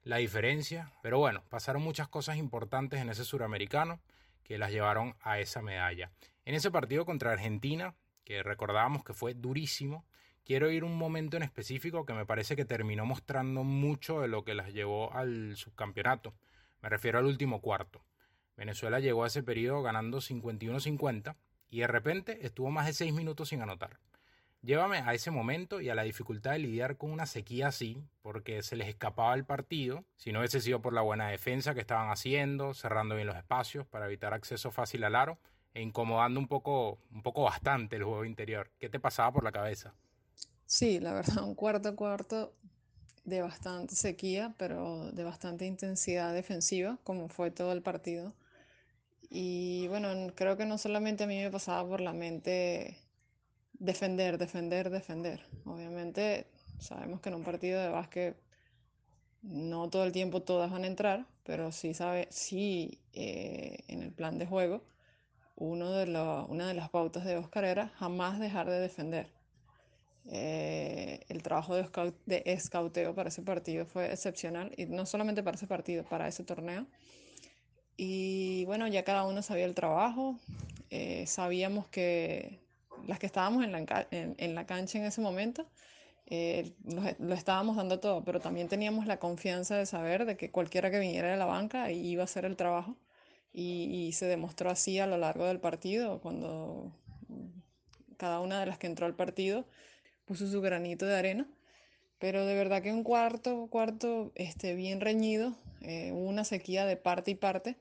la 0.04 0.18
diferencia. 0.18 0.92
Pero 1.02 1.18
bueno, 1.18 1.44
pasaron 1.50 1.82
muchas 1.82 2.08
cosas 2.08 2.38
importantes 2.38 3.02
en 3.02 3.10
ese 3.10 3.26
suramericano 3.26 4.00
que 4.44 4.58
las 4.58 4.72
llevaron 4.72 5.16
a 5.22 5.40
esa 5.40 5.62
medalla. 5.62 6.12
En 6.46 6.56
ese 6.56 6.72
partido 6.72 7.06
contra 7.06 7.32
Argentina, 7.32 7.96
que 8.24 8.44
recordábamos 8.44 9.04
que 9.04 9.14
fue 9.14 9.34
durísimo, 9.34 10.06
quiero 10.46 10.70
ir 10.70 10.84
un 10.84 10.98
momento 10.98 11.38
en 11.38 11.44
específico 11.44 12.06
que 12.06 12.14
me 12.14 12.26
parece 12.26 12.56
que 12.56 12.66
terminó 12.66 13.06
mostrando 13.06 13.64
mucho 13.64 14.22
de 14.22 14.28
lo 14.28 14.44
que 14.44 14.54
las 14.54 14.72
llevó 14.72 15.14
al 15.14 15.56
subcampeonato. 15.56 16.34
Me 16.82 16.90
refiero 16.90 17.18
al 17.18 17.26
último 17.26 17.60
cuarto. 17.60 18.04
Venezuela 18.56 19.00
llegó 19.00 19.24
a 19.24 19.28
ese 19.28 19.42
periodo 19.42 19.82
ganando 19.82 20.20
51-50 20.20 21.36
y 21.70 21.80
de 21.80 21.88
repente 21.88 22.46
estuvo 22.46 22.70
más 22.70 22.86
de 22.86 22.94
6 22.94 23.14
minutos 23.14 23.50
sin 23.50 23.62
anotar. 23.62 24.00
Llévame 24.62 24.98
a 24.98 25.14
ese 25.14 25.32
momento 25.32 25.80
y 25.80 25.90
a 25.90 25.96
la 25.96 26.04
dificultad 26.04 26.52
de 26.52 26.60
lidiar 26.60 26.98
con 26.98 27.12
una 27.12 27.26
sequía 27.26 27.70
así, 27.70 28.04
porque 28.22 28.62
se 28.62 28.76
les 28.76 28.90
escapaba 28.90 29.34
el 29.34 29.46
partido, 29.46 30.04
si 30.18 30.34
no 30.34 30.40
hubiese 30.40 30.60
sido 30.60 30.82
por 30.82 30.94
la 30.94 31.02
buena 31.02 31.30
defensa 31.30 31.74
que 31.74 31.80
estaban 31.80 32.10
haciendo, 32.10 32.74
cerrando 32.74 33.16
bien 33.16 33.28
los 33.28 33.38
espacios 33.38 33.88
para 33.88 34.08
evitar 34.08 34.34
acceso 34.34 34.72
fácil 34.72 35.06
al 35.06 35.16
aro, 35.16 35.38
e 35.74 35.82
incomodando 35.82 36.40
un 36.42 36.48
poco, 36.48 37.00
un 37.12 37.22
poco 37.22 37.44
bastante 37.44 37.96
el 37.96 38.04
juego 38.04 38.26
interior. 38.26 38.70
¿Qué 38.80 38.90
te 38.90 39.00
pasaba 39.00 39.32
por 39.32 39.44
la 39.46 39.52
cabeza? 39.52 39.94
Sí, 40.66 41.00
la 41.00 41.14
verdad, 41.14 41.44
un 41.44 41.56
cuarto 41.56 41.96
cuarto 41.96 42.54
de 43.24 43.42
bastante 43.42 43.96
sequía, 43.96 44.54
pero 44.58 45.12
de 45.12 45.24
bastante 45.24 45.66
intensidad 45.66 46.34
defensiva, 46.34 46.98
como 47.04 47.30
fue 47.30 47.52
todo 47.52 47.72
el 47.72 47.82
partido. 47.82 48.34
Y 49.30 49.88
bueno, 49.88 50.10
creo 50.36 50.58
que 50.58 50.66
no 50.66 50.78
solamente 50.78 51.24
a 51.24 51.28
mí 51.28 51.38
me 51.40 51.52
pasaba 51.52 51.88
por 51.88 52.02
la 52.02 52.14
mente 52.14 52.98
defender, 53.74 54.38
defender, 54.38 54.90
defender. 54.90 55.46
Obviamente 55.66 56.48
sabemos 56.80 57.22
que 57.22 57.30
en 57.30 57.36
un 57.36 57.44
partido 57.44 57.82
de 57.82 57.90
básquet 57.90 58.36
no 59.42 59.90
todo 59.90 60.04
el 60.04 60.12
tiempo 60.12 60.42
todas 60.42 60.72
van 60.72 60.84
a 60.84 60.88
entrar, 60.88 61.26
pero 61.44 61.72
sí, 61.72 61.94
sabe, 61.94 62.28
sí 62.32 63.00
eh, 63.14 63.78
en 63.88 64.04
el 64.04 64.12
plan 64.12 64.38
de 64.40 64.46
juego 64.46 64.84
uno 65.60 65.92
de 65.92 66.06
una 66.48 66.68
de 66.68 66.74
las 66.74 66.90
pautas 66.90 67.26
de 67.26 67.36
Oscar 67.38 67.66
era 67.66 67.90
jamás 67.90 68.40
dejar 68.40 68.70
de 68.70 68.80
defender. 68.80 69.28
Eh, 70.26 71.26
el 71.28 71.44
trabajo 71.44 71.76
de, 71.76 71.90
de 72.26 72.44
escauteo 72.46 73.14
para 73.14 73.30
ese 73.30 73.42
partido 73.42 73.86
fue 73.86 74.12
excepcional, 74.12 74.72
y 74.78 74.86
no 74.86 75.06
solamente 75.06 75.44
para 75.44 75.58
ese 75.58 75.68
partido, 75.68 76.04
para 76.06 76.28
ese 76.28 76.44
torneo. 76.44 76.88
Y 78.02 78.64
bueno, 78.64 78.88
ya 78.88 79.04
cada 79.04 79.26
uno 79.26 79.42
sabía 79.42 79.66
el 79.66 79.76
trabajo, 79.76 80.38
eh, 80.90 81.26
sabíamos 81.28 81.86
que 81.90 82.58
las 83.06 83.20
que 83.20 83.26
estábamos 83.26 83.66
en 83.66 83.74
la, 83.74 84.08
en, 84.12 84.56
la 84.56 84.66
cancha 84.66 85.00
en 85.00 85.04
ese 85.04 85.20
momento, 85.20 85.68
eh, 86.28 86.72
lo, 86.86 87.02
lo, 87.20 87.36
estábamos 87.36 87.76
dando 87.76 88.00
todo, 88.00 88.24
pero 88.24 88.40
también 88.40 88.70
teníamos 88.70 89.06
la 89.06 89.20
confianza 89.20 89.76
de 89.76 89.86
saber 89.86 90.26
de 90.26 90.38
que 90.38 90.50
cualquiera 90.50 90.90
que 90.90 91.00
viniera 91.00 91.30
de 91.30 91.36
la 91.36 91.44
banca 91.44 91.92
iba 91.92 92.22
a 92.22 92.24
hacer 92.24 92.46
el 92.46 92.56
trabajo 92.56 92.96
y, 93.52 94.12
se 94.14 94.28
demostró 94.28 94.70
así 94.70 94.98
a 95.00 95.06
lo 95.06 95.18
largo 95.18 95.46
del 95.46 95.60
partido, 95.60 96.22
cuando 96.22 96.94
cada 98.16 98.40
una 98.40 98.62
de 98.62 98.66
las 98.66 98.78
que 98.78 98.88
entró 98.88 99.08
al 99.08 99.16
partido 99.16 99.66
puso 100.24 100.48
su 100.48 100.62
granito 100.62 101.06
de 101.06 101.18
arena. 101.18 101.48
Pero 102.20 102.46
de 102.46 102.54
verdad 102.54 102.84
que 102.84 102.92
un 102.92 103.04
cuarto, 103.04 103.68
cuarto 103.70 104.32
este, 104.36 104.76
bien 104.76 105.00
reñido, 105.00 105.56
eh, 105.82 106.12
una 106.12 106.44
sequía 106.44 106.86
de 106.86 106.98
parte 106.98 107.32
y 107.32 107.36
parte. 107.36 107.78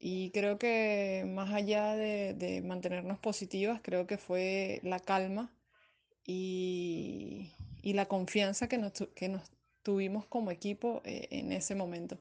Y 0.00 0.30
creo 0.30 0.58
que 0.58 1.24
más 1.28 1.52
allá 1.52 1.94
de, 1.94 2.62
mantenernos 2.64 3.18
positivas, 3.18 3.80
creo 3.82 4.06
que 4.06 4.18
fue 4.18 4.80
la 4.82 5.00
calma 5.00 5.52
y, 6.24 7.52
la 7.82 8.06
confianza 8.06 8.68
que 8.68 8.76
nos, 8.76 8.92
que 9.14 9.28
nos 9.30 9.50
tuvimos 9.82 10.26
como 10.26 10.50
equipo 10.50 11.00
eh, 11.04 11.28
en 11.30 11.52
ese 11.52 11.74
momento. 11.74 12.18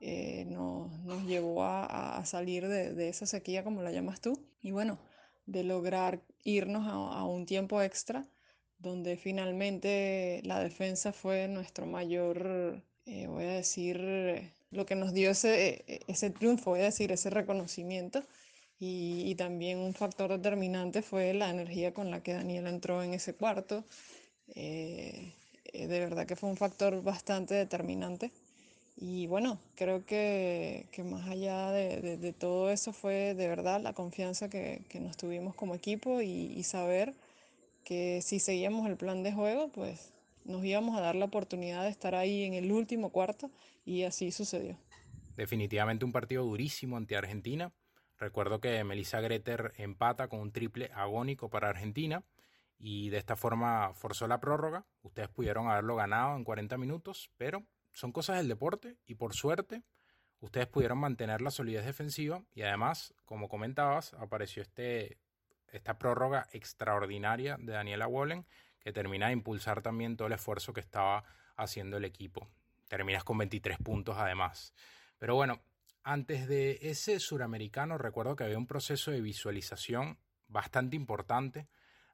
Eh, 0.00 0.44
nos, 0.46 1.26
llevó 1.26 1.64
a, 1.64 2.22
salir 2.24 2.68
de, 2.68 3.08
esa 3.08 3.26
sequía, 3.26 3.64
como 3.64 3.82
la 3.82 3.92
llamas 3.92 4.20
tú, 4.20 4.38
y 4.60 4.70
bueno, 4.70 4.98
de 5.46 5.64
lograr 5.64 6.22
irnos 6.44 6.86
a 6.86 7.24
un 7.24 7.46
tiempo 7.46 7.82
extra 7.82 8.26
donde 8.82 9.16
finalmente 9.16 10.40
la 10.44 10.60
defensa 10.60 11.12
fue 11.12 11.48
nuestro 11.48 11.86
mayor, 11.86 12.82
eh, 13.06 13.26
voy 13.28 13.44
a 13.44 13.52
decir, 13.52 14.52
lo 14.72 14.86
que 14.86 14.96
nos 14.96 15.12
dio 15.12 15.30
ese, 15.30 15.84
e, 15.86 16.00
ese 16.08 16.30
triunfo, 16.30 16.70
voy 16.72 16.80
a 16.80 16.84
decir, 16.84 17.12
ese 17.12 17.30
reconocimiento. 17.30 18.24
Y, 18.80 19.34
también 19.36 19.78
un 19.78 19.94
factor 19.94 20.30
determinante 20.30 21.02
fue 21.02 21.34
la 21.34 21.50
energía 21.50 21.94
con 21.94 22.10
la 22.10 22.22
que 22.22 22.32
Daniel 22.32 22.66
entró 22.66 23.02
en 23.02 23.14
ese 23.14 23.34
cuarto. 23.34 23.84
Eh, 24.56 25.32
eh, 25.72 25.86
de 25.86 26.00
verdad 26.00 26.26
que 26.26 26.36
fue 26.36 26.50
un 26.50 26.56
factor 26.56 27.02
bastante 27.02 27.54
determinante. 27.54 28.32
Y 28.96 29.26
bueno, 29.28 29.58
creo 29.76 30.04
que, 30.04 30.86
que 30.92 31.04
más 31.04 31.28
allá 31.28 31.70
de, 31.70 32.16
de, 32.18 32.32
todo 32.32 32.70
eso 32.70 32.92
fue 32.92 33.34
de 33.34 33.48
verdad 33.48 33.80
la 33.80 33.94
confianza 33.94 34.50
que, 34.50 34.82
que 34.88 35.00
nos 35.00 35.16
tuvimos 35.16 35.54
como 35.54 35.74
equipo 35.74 36.20
y, 36.20 36.52
y 36.56 36.62
saber 36.64 37.14
que 37.84 38.20
si 38.22 38.38
seguíamos 38.38 38.86
el 38.88 38.96
plan 38.96 39.22
de 39.22 39.32
juego, 39.32 39.70
pues 39.70 40.12
nos 40.44 40.64
íbamos 40.64 40.96
a 40.96 41.00
dar 41.00 41.14
la 41.14 41.26
oportunidad 41.26 41.82
de 41.82 41.90
estar 41.90 42.14
ahí 42.14 42.44
en 42.44 42.54
el 42.54 42.72
último 42.72 43.10
cuarto 43.10 43.50
y 43.84 44.02
así 44.02 44.32
sucedió. 44.32 44.76
Definitivamente 45.36 46.04
un 46.04 46.12
partido 46.12 46.44
durísimo 46.44 46.96
ante 46.96 47.16
Argentina. 47.16 47.72
Recuerdo 48.18 48.60
que 48.60 48.84
Melissa 48.84 49.20
Greter 49.20 49.72
empata 49.76 50.28
con 50.28 50.40
un 50.40 50.52
triple 50.52 50.90
agónico 50.94 51.48
para 51.48 51.68
Argentina 51.68 52.22
y 52.78 53.10
de 53.10 53.18
esta 53.18 53.36
forma 53.36 53.92
forzó 53.94 54.26
la 54.26 54.40
prórroga. 54.40 54.84
Ustedes 55.02 55.28
pudieron 55.28 55.68
haberlo 55.68 55.96
ganado 55.96 56.36
en 56.36 56.44
40 56.44 56.76
minutos, 56.78 57.30
pero 57.36 57.64
son 57.92 58.12
cosas 58.12 58.36
del 58.36 58.48
deporte 58.48 58.96
y 59.06 59.14
por 59.14 59.34
suerte 59.34 59.82
ustedes 60.40 60.66
pudieron 60.66 60.98
mantener 60.98 61.40
la 61.40 61.50
solidez 61.50 61.84
defensiva 61.84 62.42
y 62.54 62.62
además, 62.62 63.14
como 63.24 63.48
comentabas, 63.48 64.14
apareció 64.14 64.62
este 64.62 65.18
esta 65.72 65.98
prórroga 65.98 66.46
extraordinaria 66.52 67.56
de 67.58 67.72
Daniela 67.72 68.06
Wallen 68.06 68.46
que 68.78 68.92
termina 68.92 69.28
de 69.28 69.32
impulsar 69.32 69.82
también 69.82 70.16
todo 70.16 70.26
el 70.28 70.34
esfuerzo 70.34 70.72
que 70.72 70.80
estaba 70.80 71.24
haciendo 71.56 71.96
el 71.96 72.04
equipo. 72.04 72.48
Terminas 72.88 73.24
con 73.24 73.38
23 73.38 73.78
puntos 73.78 74.16
además. 74.18 74.74
Pero 75.18 75.34
bueno, 75.34 75.60
antes 76.02 76.48
de 76.48 76.78
ese 76.82 77.20
suramericano 77.20 77.96
recuerdo 77.96 78.36
que 78.36 78.44
había 78.44 78.58
un 78.58 78.66
proceso 78.66 79.10
de 79.10 79.20
visualización 79.20 80.18
bastante 80.48 80.96
importante. 80.96 81.68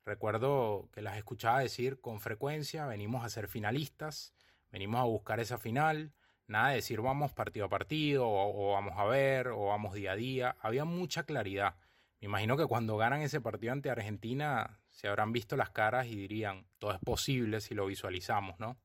Recuerdo 0.04 0.88
que 0.92 1.02
las 1.02 1.16
escuchaba 1.16 1.60
decir 1.60 2.00
con 2.00 2.20
frecuencia, 2.20 2.86
venimos 2.86 3.24
a 3.24 3.30
ser 3.30 3.48
finalistas, 3.48 4.34
venimos 4.70 5.00
a 5.00 5.04
buscar 5.04 5.40
esa 5.40 5.58
final, 5.58 6.12
nada 6.46 6.68
de 6.68 6.76
decir 6.76 7.00
vamos 7.00 7.32
partido 7.32 7.66
a 7.66 7.70
partido 7.70 8.26
o, 8.26 8.70
o 8.70 8.72
vamos 8.74 8.94
a 8.96 9.04
ver 9.04 9.48
o 9.48 9.66
vamos 9.66 9.94
día 9.94 10.12
a 10.12 10.16
día. 10.16 10.56
Había 10.60 10.84
mucha 10.84 11.24
claridad 11.24 11.76
me 12.20 12.26
imagino 12.26 12.56
que 12.56 12.66
cuando 12.66 12.96
ganan 12.96 13.22
ese 13.22 13.40
partido 13.40 13.72
ante 13.72 13.90
Argentina 13.90 14.80
se 14.90 15.08
habrán 15.08 15.32
visto 15.32 15.56
las 15.56 15.70
caras 15.70 16.06
y 16.06 16.16
dirían, 16.16 16.66
todo 16.78 16.92
es 16.92 16.98
posible 16.98 17.60
si 17.60 17.75
lo 17.75 17.87
visualizamos, 17.87 18.58
¿no? 18.58 18.76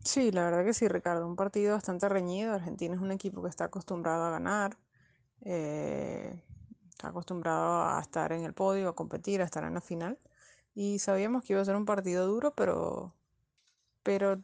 Sí, 0.00 0.30
la 0.30 0.44
verdad 0.44 0.64
que 0.64 0.74
sí, 0.74 0.86
Ricardo. 0.86 1.26
Un 1.26 1.36
partido 1.36 1.74
bastante 1.74 2.08
reñido. 2.08 2.54
Argentina 2.54 2.94
es 2.94 3.00
un 3.00 3.10
equipo 3.10 3.42
que 3.42 3.48
está 3.48 3.64
acostumbrado 3.64 4.24
a 4.24 4.30
ganar, 4.30 4.76
eh, 5.40 6.42
está 6.90 7.08
acostumbrado 7.08 7.82
a 7.84 8.00
estar 8.00 8.32
en 8.32 8.44
el 8.44 8.52
podio, 8.54 8.90
a 8.90 8.94
competir, 8.94 9.40
a 9.40 9.44
estar 9.44 9.64
en 9.64 9.74
la 9.74 9.80
final. 9.80 10.18
Y 10.74 10.98
sabíamos 10.98 11.44
que 11.44 11.54
iba 11.54 11.62
a 11.62 11.64
ser 11.64 11.76
un 11.76 11.86
partido 11.86 12.26
duro, 12.26 12.54
pero, 12.54 13.14
pero 14.02 14.40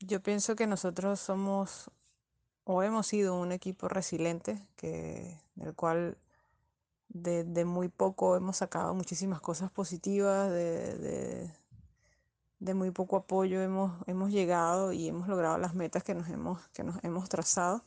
yo 0.00 0.22
pienso 0.22 0.56
que 0.56 0.66
nosotros 0.66 1.20
somos 1.20 1.90
o 2.64 2.82
hemos 2.82 3.06
sido 3.06 3.34
un 3.38 3.52
equipo 3.52 3.88
resiliente, 3.88 4.66
que, 4.76 5.40
del 5.54 5.74
cual 5.74 6.18
de, 7.10 7.64
muy 7.64 7.88
poco 7.88 8.36
hemos 8.36 8.58
sacado 8.58 8.94
muchísimas 8.94 9.40
cosas 9.40 9.70
positivas, 9.70 10.50
de, 10.50 11.50
muy 12.74 12.90
poco 12.92 13.16
apoyo 13.16 13.60
hemos, 13.60 13.92
hemos 14.06 14.30
llegado 14.30 14.92
y 14.92 15.08
hemos 15.08 15.28
logrado 15.28 15.58
las 15.58 15.74
metas 15.74 16.04
que 16.04 16.14
nos 16.14 16.28
hemos, 16.28 16.68
que 16.68 16.84
nos 16.84 17.02
hemos 17.04 17.28
trazado, 17.28 17.84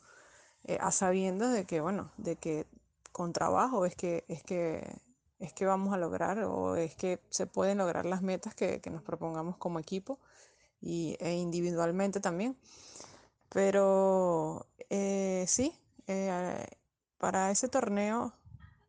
eh, 0.65 0.77
a 0.81 0.91
sabiendo 0.91 1.49
de 1.49 1.65
que, 1.65 1.81
bueno, 1.81 2.11
de 2.17 2.35
que 2.35 2.67
con 3.11 3.33
trabajo 3.33 3.85
es 3.85 3.95
que, 3.95 4.25
es 4.27 4.43
que, 4.43 4.99
es 5.39 5.53
que 5.53 5.65
vamos 5.65 5.93
a 5.93 5.97
lograr 5.97 6.43
o 6.43 6.75
es 6.75 6.95
que 6.95 7.21
se 7.29 7.47
pueden 7.47 7.77
lograr 7.77 8.05
las 8.05 8.21
metas 8.21 8.55
que, 8.55 8.81
nos 8.91 9.03
propongamos 9.03 9.57
como 9.57 9.79
equipo 9.79 10.19
y, 10.81 11.15
e 11.19 11.33
individualmente 11.35 12.19
también. 12.19 12.57
Pero 13.49 14.67
eh, 14.89 15.45
sí, 15.47 15.77
eh, 16.07 16.67
para 17.17 17.51
ese 17.51 17.69
torneo 17.69 18.33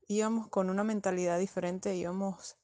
íbamos 0.09 0.49
con 0.49 0.71
una 0.71 0.85
mentalidad 0.85 1.39
diferente, 1.39 1.95
íbamos, 1.95 2.57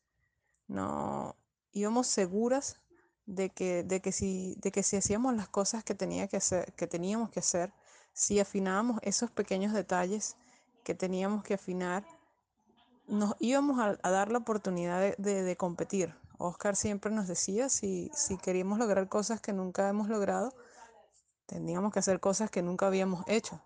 no, 0.69 1.37
íbamos 1.73 2.07
seguras 2.07 2.81
de 3.27 3.51
que, 3.51 3.83
de, 3.85 4.01
que 4.01 4.13
si, 4.13 4.57
de 4.61 4.73
que 4.73 4.83
si 4.83 4.97
hacíamos 4.97 5.35
las 5.35 5.49
cosas 5.49 5.85
que, 5.85 5.95
tenía 5.95 6.29
que, 6.29 6.37
hacer, 6.37 6.73
que 6.75 6.87
teníamos 6.87 7.31
que 7.31 7.41
hacer, 7.41 7.73
si 8.13 8.41
afinábamos 8.41 8.99
esos 9.03 9.31
pequeños 9.31 9.73
detalles 9.73 10.37
que 10.85 10.95
teníamos 10.95 11.45
que 11.45 11.55
afinar, 11.55 12.05
nos 13.07 13.35
íbamos 13.39 13.81
a, 13.81 14.11
dar 14.11 14.31
la 14.31 14.39
oportunidad 14.39 15.17
de, 15.17 15.57
competir. 15.57 16.15
Oscar 16.39 16.75
siempre 16.75 17.13
nos 17.13 17.29
decía, 17.29 17.69
si, 17.69 18.11
si 18.15 18.39
queríamos 18.39 18.79
lograr 18.79 19.09
cosas 19.09 19.41
que 19.41 19.53
nunca 19.53 19.89
hemos 19.89 20.09
logrado, 20.09 20.55
teníamos 21.47 21.93
que 21.93 21.99
hacer 21.99 22.21
cosas 22.21 22.51
que 22.51 22.63
nunca 22.63 22.87
habíamos 22.87 23.25
hecho. 23.27 23.61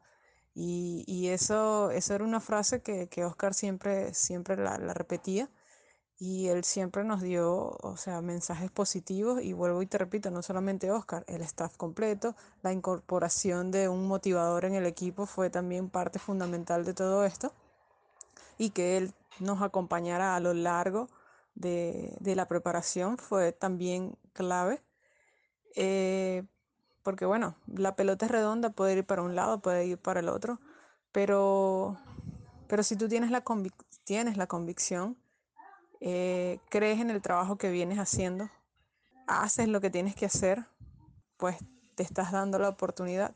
Y, 0.55 1.29
eso, 1.29 1.91
eso 1.91 2.15
era 2.15 2.25
una 2.25 2.41
frase 2.41 2.81
que, 2.83 3.09
que 3.09 3.25
Oscar 3.25 3.55
siempre, 3.55 4.15
siempre 4.15 4.57
la, 4.57 4.77
repetía 4.95 5.51
y 6.19 6.49
él 6.49 6.65
siempre 6.65 7.05
nos 7.05 7.23
dio, 7.23 7.77
o 7.83 7.97
sea, 7.97 8.21
mensajes 8.23 8.71
positivos 8.71 9.43
y 9.43 9.53
vuelvo 9.53 9.83
y 9.83 9.87
te 9.87 9.99
repito, 9.99 10.31
no 10.31 10.43
solamente 10.43 10.91
Oscar, 10.93 11.25
el 11.27 11.43
staff 11.43 11.77
completo, 11.77 12.37
la 12.63 12.73
incorporación 12.73 13.71
de 13.73 13.89
un 13.89 14.07
motivador 14.07 14.65
en 14.65 14.75
el 14.75 14.87
equipo 14.87 15.27
fue 15.27 15.51
también 15.51 15.91
parte 15.91 16.19
fundamental 16.21 16.85
de 16.85 16.95
todo 16.95 17.25
esto 17.25 17.53
y 18.59 18.71
que 18.71 18.97
él 18.97 19.13
nos 19.41 19.63
acompañara 19.63 20.37
a 20.37 20.41
lo 20.41 20.55
largo 20.55 21.09
de, 21.55 22.17
la 22.21 22.47
preparación 22.47 23.19
fue 23.19 23.53
también 23.53 24.17
clave. 24.33 24.83
Eh, 25.77 26.45
porque 27.05 27.27
bueno, 27.27 27.55
la 27.67 27.95
pelota 27.95 28.27
es 28.27 28.33
redonda, 28.33 28.71
puede 28.71 28.95
ir 28.95 29.05
para 29.05 29.23
un 29.23 29.37
lado, 29.37 29.61
puede 29.61 29.87
ir 29.87 29.99
para 29.99 30.21
el 30.21 30.29
otro, 30.29 30.59
pero, 31.13 31.97
pero 32.67 32.83
si 32.83 32.97
tú 32.97 33.09
tienes 33.09 33.31
la, 33.31 33.45
tienes 34.05 34.37
la 34.37 34.47
convicción, 34.49 35.17
eh, 36.01 36.59
crees 36.71 37.01
en 37.01 37.11
el 37.11 37.23
trabajo 37.23 37.57
que 37.57 37.71
vienes 37.71 37.99
haciendo, 37.99 38.51
haces 39.27 39.69
lo 39.69 39.81
que 39.81 39.91
tienes 39.91 40.17
que 40.17 40.27
hacer, 40.27 40.65
pues 41.37 41.59
te 41.95 42.03
estás 42.03 42.33
dando 42.33 42.59
la 42.59 42.71
oportunidad. 42.71 43.35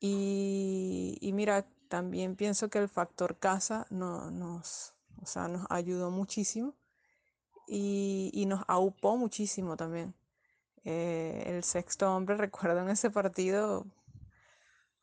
Y, 0.00 1.30
mira, 1.34 1.66
también 1.88 2.36
pienso 2.36 2.68
que 2.68 2.78
el 2.78 2.88
factor 2.88 3.38
casa 3.38 3.86
no, 3.90 4.30
nos, 4.30 4.94
nos 5.16 5.36
ayudó 5.70 6.10
muchísimo 6.10 6.74
y, 7.66 8.30
y 8.34 8.46
nos 8.46 8.64
aupó 8.66 9.16
muchísimo 9.16 9.76
también. 9.76 10.14
Eh, 10.84 11.44
el 11.46 11.64
sexto 11.64 12.14
hombre, 12.14 12.36
recuerdo 12.38 12.80
en 12.80 12.90
ese 12.90 13.10
partido, 13.10 13.86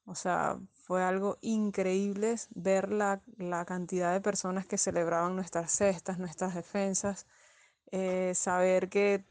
o 0.05 0.15
sea, 0.15 0.59
fue 0.73 1.03
algo 1.03 1.37
increíble 1.41 2.35
ver 2.51 2.91
la, 2.91 3.21
cantidad 3.65 4.13
de 4.13 4.21
personas 4.21 4.65
que 4.65 4.77
celebraban 4.77 5.35
nuestras 5.35 5.71
cestas, 5.71 6.19
nuestras 6.19 6.55
defensas, 6.55 7.27
eh, 7.91 8.33
saber 8.35 8.89
que, 8.89 9.25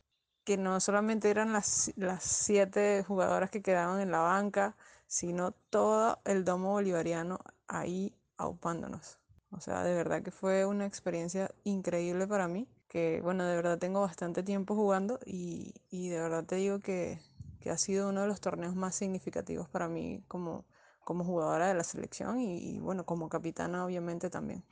que, 0.44 0.56
no 0.56 0.80
solamente 0.80 1.30
eran 1.30 1.52
las, 1.52 1.92
las 1.96 2.24
siete 2.24 3.04
jugadoras 3.06 3.50
que 3.50 3.62
quedaban 3.62 4.00
en 4.00 4.10
la 4.10 4.20
banca, 4.20 4.76
sino 5.06 5.52
todo 5.70 6.20
el 6.24 6.44
domo 6.44 6.72
bolivariano 6.72 7.40
ahí 7.68 8.14
aupándonos. 8.36 9.18
O 9.50 9.60
sea, 9.60 9.82
de 9.82 9.94
verdad 9.94 10.22
que 10.22 10.30
fue 10.30 10.64
una 10.66 10.86
experiencia 10.86 11.50
increíble 11.64 12.26
para 12.26 12.48
mí 12.48 12.68
que 12.90 13.20
bueno, 13.22 13.46
de 13.46 13.54
verdad 13.54 13.78
tengo 13.78 14.00
bastante 14.00 14.42
tiempo 14.42 14.74
jugando 14.74 15.20
y, 15.24 15.72
de 15.90 16.20
verdad 16.20 16.44
te 16.44 16.56
digo 16.56 16.80
que, 16.80 17.20
ha 17.70 17.78
sido 17.78 18.08
uno 18.08 18.22
de 18.22 18.26
los 18.26 18.40
torneos 18.40 18.74
más 18.74 18.96
significativos 18.96 19.68
para 19.68 19.86
mí 19.86 20.24
como, 20.26 20.66
como 21.04 21.24
jugadora 21.24 21.68
de 21.68 21.74
la 21.74 21.84
selección 21.84 22.40
y, 22.40 22.80
bueno, 22.80 23.06
como 23.06 23.28
capitana 23.28 23.84
obviamente 23.84 24.28
también. 24.28 24.64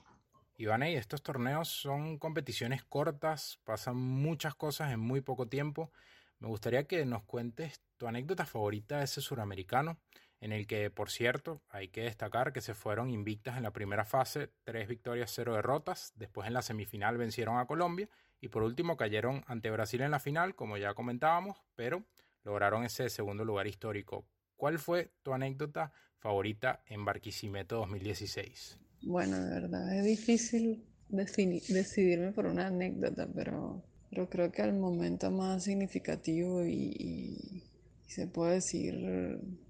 Ivana, 0.57 0.91
y 0.91 0.97
estos 0.97 1.23
torneos 1.23 1.69
son 1.69 2.19
competiciones 2.19 2.83
cortas, 2.83 3.61
pasan 3.63 3.97
muchas 3.97 4.57
cosas 4.57 4.91
en 4.91 4.99
muy 4.99 5.21
poco 5.21 5.47
tiempo. 5.47 5.93
Me 6.41 6.49
gustaría 6.49 6.89
que 6.89 7.05
nos 7.07 7.23
cuentes 7.23 7.81
tu 7.99 8.09
anécdota 8.09 8.45
favorita 8.47 8.99
de 8.99 9.05
ese 9.05 9.21
suramericano, 9.21 9.97
en 10.41 10.53
el 10.53 10.67
que, 10.67 10.91
por 10.91 11.11
cierto, 11.11 11.63
hay 11.69 11.89
que 11.89 12.03
destacar 12.03 12.53
que 12.53 12.61
se 12.61 12.75
fueron 12.75 13.11
invictas 13.11 13.57
en 13.57 13.65
la 13.65 13.73
primera 13.73 14.05
fase, 14.05 14.51
tres 14.65 14.89
victorias, 14.89 15.33
cero 15.35 15.55
derrotas, 15.55 16.13
después 16.17 16.47
en 16.47 16.55
la 16.55 16.63
semifinal 16.63 17.17
vencieron 17.19 17.59
a 17.59 17.67
Colombia 17.67 18.09
y 18.41 18.49
por 18.49 18.63
último 18.63 18.97
cayeron 18.97 19.45
ante 19.47 19.71
Brasil 19.71 20.01
en 20.03 20.13
la 20.13 20.21
final, 20.21 20.55
como 20.55 20.77
ya 20.77 20.95
comentábamos, 20.95 21.57
pero 21.75 22.05
lograron 22.45 22.85
ese 22.85 23.11
segundo 23.11 23.45
lugar 23.45 23.67
histórico. 23.67 24.25
¿Cuál 24.57 24.79
fue 24.79 25.13
tu 25.23 25.33
anécdota 25.33 25.93
favorita 26.19 26.83
en 26.87 27.05
Barquisimeto 27.05 27.77
2016? 27.77 28.79
Bueno, 29.03 29.39
de 29.41 29.51
verdad 29.51 29.97
es 29.97 30.05
difícil 30.05 30.85
decidirme 31.09 32.33
por 32.33 32.47
una 32.47 32.67
anécdota, 32.67 33.29
pero, 33.33 33.83
pero 34.11 34.29
creo 34.29 34.51
que 34.51 34.63
el 34.63 34.75
momento 34.75 35.31
más 35.31 35.65
significativo 35.65 36.65
y, 36.65 37.65
se 38.07 38.27
puede 38.27 38.55
decir 38.55 38.95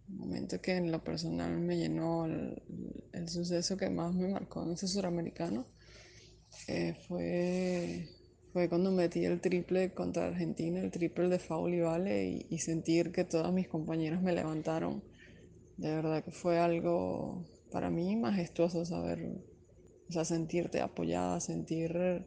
momento 0.09 0.61
que 0.61 0.77
en 0.77 0.91
lo 0.91 1.03
personal 1.03 1.59
me 1.59 1.77
llenó 1.77 2.27
el, 2.27 2.63
suceso 3.29 3.77
que 3.77 3.91
más 3.91 4.15
me 4.15 4.29
marcó 4.29 4.63
en 4.63 4.73
ese 4.73 4.89
suramericano 4.89 5.67
eh, 6.67 6.97
fue 7.07 8.09
fue 8.53 8.69
cuando 8.69 8.91
metí 8.91 9.25
el 9.25 9.41
triple 9.41 9.93
contra 9.93 10.27
Argentina, 10.27 10.81
el 10.81 10.91
triple 10.91 11.29
de 11.29 11.39
foul 11.39 11.75
y 11.75 11.81
vale, 11.81 12.47
y, 12.49 12.59
sentir 12.59 13.13
que 13.13 13.25
todas 13.25 13.53
mis 13.53 13.69
compañeras 13.69 14.23
me 14.23 14.33
levantaron. 14.33 15.03
De 15.77 15.95
verdad 15.95 16.25
que 16.25 16.33
fue 16.33 16.59
algo 16.59 17.45
para 17.71 17.91
mí 17.91 18.17
majestuoso 18.17 18.85
saber, 18.85 19.45
o 20.09 20.13
sea, 20.13 20.25
sentirte 20.25 20.81
apoyada, 20.81 21.41
sentir, 21.41 22.27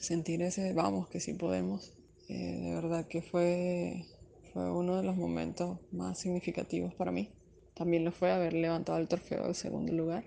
sentir 0.00 0.42
ese 0.42 0.72
vamos 0.74 1.08
que 1.08 1.20
sí 1.20 1.34
podemos. 1.34 1.94
Eh, 2.28 2.60
de 2.64 2.74
verdad 2.74 3.06
que 3.06 3.22
fue, 3.22 4.04
fue 4.52 4.70
uno 4.70 4.96
de 4.96 5.02
los 5.02 5.16
momentos 5.16 5.78
más 5.92 6.18
significativos 6.18 6.94
para 6.94 7.12
mí. 7.12 7.30
También 7.74 8.04
lo 8.04 8.12
fue 8.12 8.30
haber 8.30 8.52
levantado 8.52 8.98
el 8.98 9.08
trofeo 9.08 9.44
del 9.44 9.54
segundo 9.54 9.92
lugar. 9.92 10.24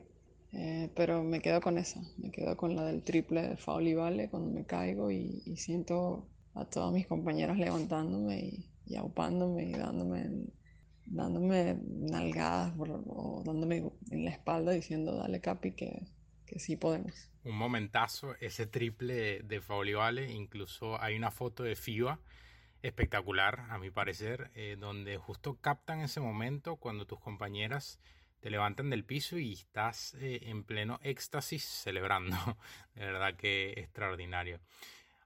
Eh, 0.53 0.91
pero 0.95 1.23
me 1.23 1.41
quedo 1.41 1.61
con 1.61 1.79
esa, 1.79 1.99
me 2.17 2.31
quedo 2.31 2.55
con 2.55 2.75
la 2.75 2.85
del 2.85 3.03
triple 3.03 3.41
de 3.41 3.57
Faul 3.57 3.87
y 3.87 3.95
Vale 3.95 4.29
cuando 4.29 4.51
me 4.51 4.65
caigo 4.65 5.09
y, 5.09 5.41
siento 5.57 6.29
a 6.53 6.65
todas 6.65 6.93
mis 6.93 7.07
compañeras 7.07 7.57
levantándome 7.57 8.39
y, 8.39 8.69
y 8.85 8.95
aupándome 8.95 9.63
y 9.63 9.71
dándome, 9.71 10.29
dándome 11.07 11.79
nalgadas 11.87 12.71
o 12.77 13.41
dándome 13.43 13.91
en 14.11 14.25
la 14.25 14.29
espalda 14.29 14.73
diciendo 14.73 15.15
dale 15.15 15.41
Capi 15.41 15.71
que, 15.71 16.05
que 16.45 16.59
sí 16.59 16.75
podemos. 16.75 17.31
Un 17.43 17.57
momentazo, 17.57 18.35
ese 18.39 18.67
triple 18.67 19.41
de 19.41 19.59
Faul 19.59 19.89
y 19.89 19.93
Vale, 19.93 20.31
incluso 20.31 21.01
hay 21.01 21.15
una 21.15 21.31
foto 21.31 21.63
de 21.63 21.75
FIBA 21.75 22.19
espectacular 22.83 23.65
a 23.69 23.79
mi 23.79 23.89
parecer, 23.89 24.51
eh, 24.53 24.75
donde 24.79 25.17
justo 25.17 25.57
captan 25.59 26.01
ese 26.01 26.19
momento 26.19 26.75
cuando 26.75 27.07
tus 27.07 27.19
compañeras 27.19 27.99
te 28.41 28.49
levantan 28.49 28.89
del 28.89 29.05
piso 29.05 29.39
y 29.39 29.53
estás 29.53 30.15
eh, 30.15 30.41
en 30.43 30.65
pleno 30.65 30.99
éxtasis 31.01 31.63
celebrando. 31.63 32.37
De 32.93 33.05
verdad 33.05 33.35
que 33.35 33.71
extraordinario. 33.77 34.59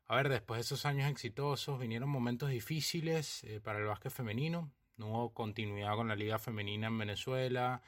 A 0.05 0.15
ver, 0.15 0.29
después 0.29 0.59
de 0.59 0.61
esos 0.61 0.85
años 0.85 1.09
exitosos 1.09 1.79
vinieron 1.79 2.09
momentos 2.09 2.49
difíciles 2.49 3.43
eh, 3.43 3.59
para 3.59 3.79
el 3.79 3.85
básquet 3.85 4.11
femenino. 4.11 4.71
No 4.95 5.07
hubo 5.07 5.33
continuidad 5.33 5.95
con 5.95 6.07
la 6.07 6.15
liga 6.15 6.37
femenina 6.37 6.87
en 6.87 6.97
Venezuela. 6.97 7.81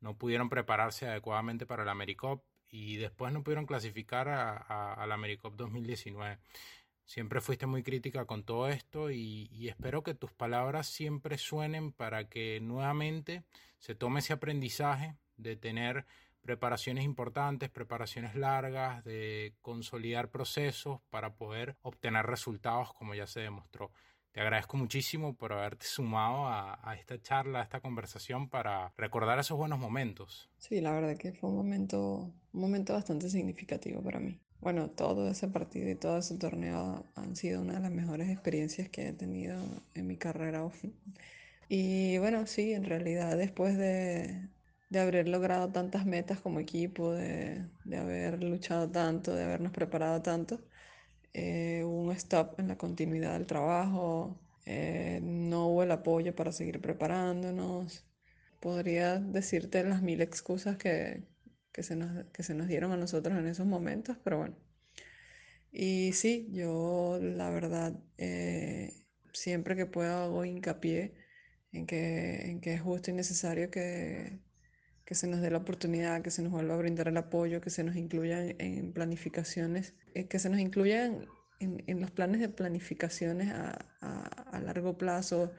No 0.00 0.18
pudieron 0.18 0.48
prepararse 0.48 1.06
adecuadamente 1.06 1.64
para 1.64 1.84
la 1.84 1.92
AmeriCop 1.92 2.44
y 2.68 2.96
después 2.96 3.32
no 3.32 3.44
pudieron 3.44 3.66
clasificar 3.66 4.28
a, 4.28 4.56
a, 4.56 5.06
la 5.06 5.14
AmeriCop 5.14 5.54
2019. 5.54 6.38
Siempre 7.12 7.42
fuiste 7.42 7.66
muy 7.66 7.82
crítica 7.82 8.24
con 8.24 8.42
todo 8.42 8.68
esto 8.68 9.10
y, 9.10 9.68
espero 9.68 10.02
que 10.02 10.14
tus 10.14 10.32
palabras 10.32 10.86
siempre 10.86 11.36
suenen 11.36 11.92
para 11.92 12.30
que 12.30 12.58
nuevamente 12.62 13.42
se 13.80 13.94
tome 13.94 14.20
ese 14.20 14.32
aprendizaje 14.32 15.14
de 15.36 15.56
tener 15.56 16.06
preparaciones 16.40 17.04
importantes, 17.04 17.68
preparaciones 17.68 18.34
largas, 18.34 19.04
de 19.04 19.52
consolidar 19.60 20.30
procesos 20.30 21.02
para 21.10 21.34
poder 21.34 21.76
obtener 21.82 22.24
resultados 22.24 22.94
como 22.94 23.14
ya 23.14 23.26
se 23.26 23.40
demostró. 23.40 23.92
Te 24.30 24.40
agradezco 24.40 24.78
muchísimo 24.78 25.36
por 25.36 25.52
haberte 25.52 25.84
sumado 25.84 26.46
a, 26.46 26.80
a, 26.82 26.94
esta 26.94 27.20
charla, 27.20 27.60
a 27.60 27.64
esta 27.64 27.80
conversación 27.80 28.48
para 28.48 28.94
recordar 28.96 29.38
esos 29.38 29.58
buenos 29.58 29.78
momentos. 29.78 30.48
Sí, 30.56 30.80
la 30.80 30.92
verdad 30.92 31.18
que 31.18 31.34
fue 31.34 31.50
un 31.50 31.56
momento, 31.56 32.32
un 32.54 32.60
momento 32.62 32.94
bastante 32.94 33.28
significativo 33.28 34.02
para 34.02 34.18
mí 34.18 34.40
bueno, 34.62 34.90
todo 34.90 35.28
ese 35.28 35.48
partido 35.48 35.90
y 35.90 35.96
todo 35.96 36.18
ese 36.18 36.36
torneo 36.38 37.04
han 37.16 37.34
sido 37.36 37.60
una 37.60 37.74
de 37.74 37.80
las 37.80 37.90
mejores 37.90 38.30
experiencias 38.30 38.88
que 38.88 39.08
he 39.08 39.12
tenido 39.12 39.56
en 39.94 40.06
mi 40.06 40.16
carrera. 40.16 40.70
Y 41.68 42.18
bueno, 42.18 42.46
sí, 42.46 42.72
en 42.72 42.84
realidad 42.84 43.36
después 43.36 43.76
de, 43.76 44.48
haber 44.94 45.28
logrado 45.28 45.70
tantas 45.72 46.06
metas 46.06 46.40
como 46.40 46.60
equipo, 46.60 47.12
de, 47.12 47.66
haber 47.98 48.42
luchado 48.44 48.88
tanto, 48.90 49.34
de 49.34 49.44
habernos 49.44 49.72
preparado 49.72 50.22
tanto, 50.22 50.60
eh, 51.34 51.82
hubo 51.84 52.02
un 52.02 52.12
stop 52.12 52.60
en 52.60 52.68
la 52.68 52.78
continuidad 52.78 53.32
del 53.34 53.46
trabajo, 53.46 54.38
eh, 54.66 55.20
no 55.22 55.68
hubo 55.68 55.82
el 55.82 55.90
apoyo 55.92 56.34
para 56.36 56.52
seguir 56.52 56.80
preparándonos. 56.80 58.04
Podría 58.60 59.18
decirte 59.18 59.82
las 59.84 60.02
mil 60.02 60.20
excusas 60.22 60.76
que, 60.76 61.24
que 61.72 61.82
se 61.82 61.96
nos, 61.96 62.26
que 62.32 62.42
se 62.42 62.54
nos 62.54 62.68
dieron 62.68 62.92
a 62.92 62.96
nosotros 62.96 63.36
en 63.38 63.46
esos 63.46 63.66
momentos, 63.66 64.16
pero 64.22 64.38
bueno. 64.38 64.56
Y 65.72 66.12
sí, 66.12 66.48
yo 66.52 67.18
la 67.20 67.50
verdad, 67.50 67.98
eh, 68.18 68.92
siempre 69.32 69.74
que 69.74 69.86
puedo 69.86 70.14
hago 70.14 70.44
hincapié 70.44 71.14
en 71.72 71.86
que, 71.86 72.50
en 72.50 72.60
que 72.60 72.74
es 72.74 72.82
justo 72.82 73.10
y 73.10 73.14
necesario 73.14 73.70
que, 73.70 74.40
que 75.04 75.14
se 75.14 75.26
nos 75.26 75.40
dé 75.40 75.50
la 75.50 75.58
oportunidad, 75.58 76.22
que 76.22 76.30
se 76.30 76.42
nos 76.42 76.52
vuelva 76.52 76.74
a 76.74 76.78
brindar 76.78 77.08
el 77.08 77.16
apoyo, 77.16 77.60
que 77.62 77.70
se 77.70 77.84
nos 77.84 77.96
incluya 77.96 78.44
en, 78.44 78.92
planificaciones, 78.92 79.94
eh, 80.14 80.28
que 80.28 80.38
se 80.38 80.50
nos 80.50 80.60
incluyan 80.60 81.26
en, 81.60 81.82
en, 81.86 82.00
los 82.00 82.10
planes 82.10 82.40
de 82.40 82.50
planificaciones 82.50 83.50
a 83.50 84.60
largo 84.62 84.98
plazo, 84.98 85.52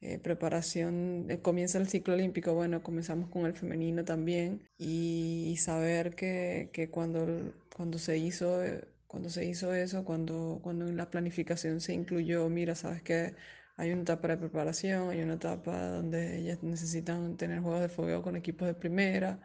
eh, 0.00 0.18
preparación, 0.20 1.26
eh, 1.28 1.40
comienza 1.42 1.78
el 1.78 1.88
ciclo 1.88 2.14
olímpico, 2.14 2.54
bueno, 2.54 2.82
comenzamos 2.84 3.28
con 3.30 3.46
el 3.46 3.54
femenino 3.54 4.04
también 4.04 4.62
y, 4.78 5.56
saber 5.58 6.14
que, 6.14 6.70
que, 6.72 6.88
cuando, 6.88 7.52
cuando, 7.74 7.98
se 7.98 8.16
hizo, 8.16 8.62
eh, 8.64 8.84
cuando 9.08 9.28
se 9.28 9.44
hizo 9.44 9.74
eso, 9.74 10.04
cuando, 10.04 10.60
cuando 10.62 10.86
en 10.86 10.96
la 10.96 11.10
planificación 11.10 11.80
se 11.80 11.94
incluyó, 11.94 12.48
mira, 12.48 12.76
sabes 12.76 13.02
que 13.02 13.34
hay 13.76 13.90
una 13.92 14.02
etapa 14.02 14.28
de 14.28 14.36
preparación, 14.38 15.10
hay 15.10 15.20
una 15.22 15.34
etapa 15.34 15.88
donde 15.88 16.38
ellas 16.38 16.62
necesitan 16.62 17.36
tener 17.36 17.60
juegos 17.60 17.80
de 17.80 17.88
fuego 17.88 18.22
con 18.22 18.36
equipos 18.36 18.68
de 18.68 18.74
primera, 18.74 19.40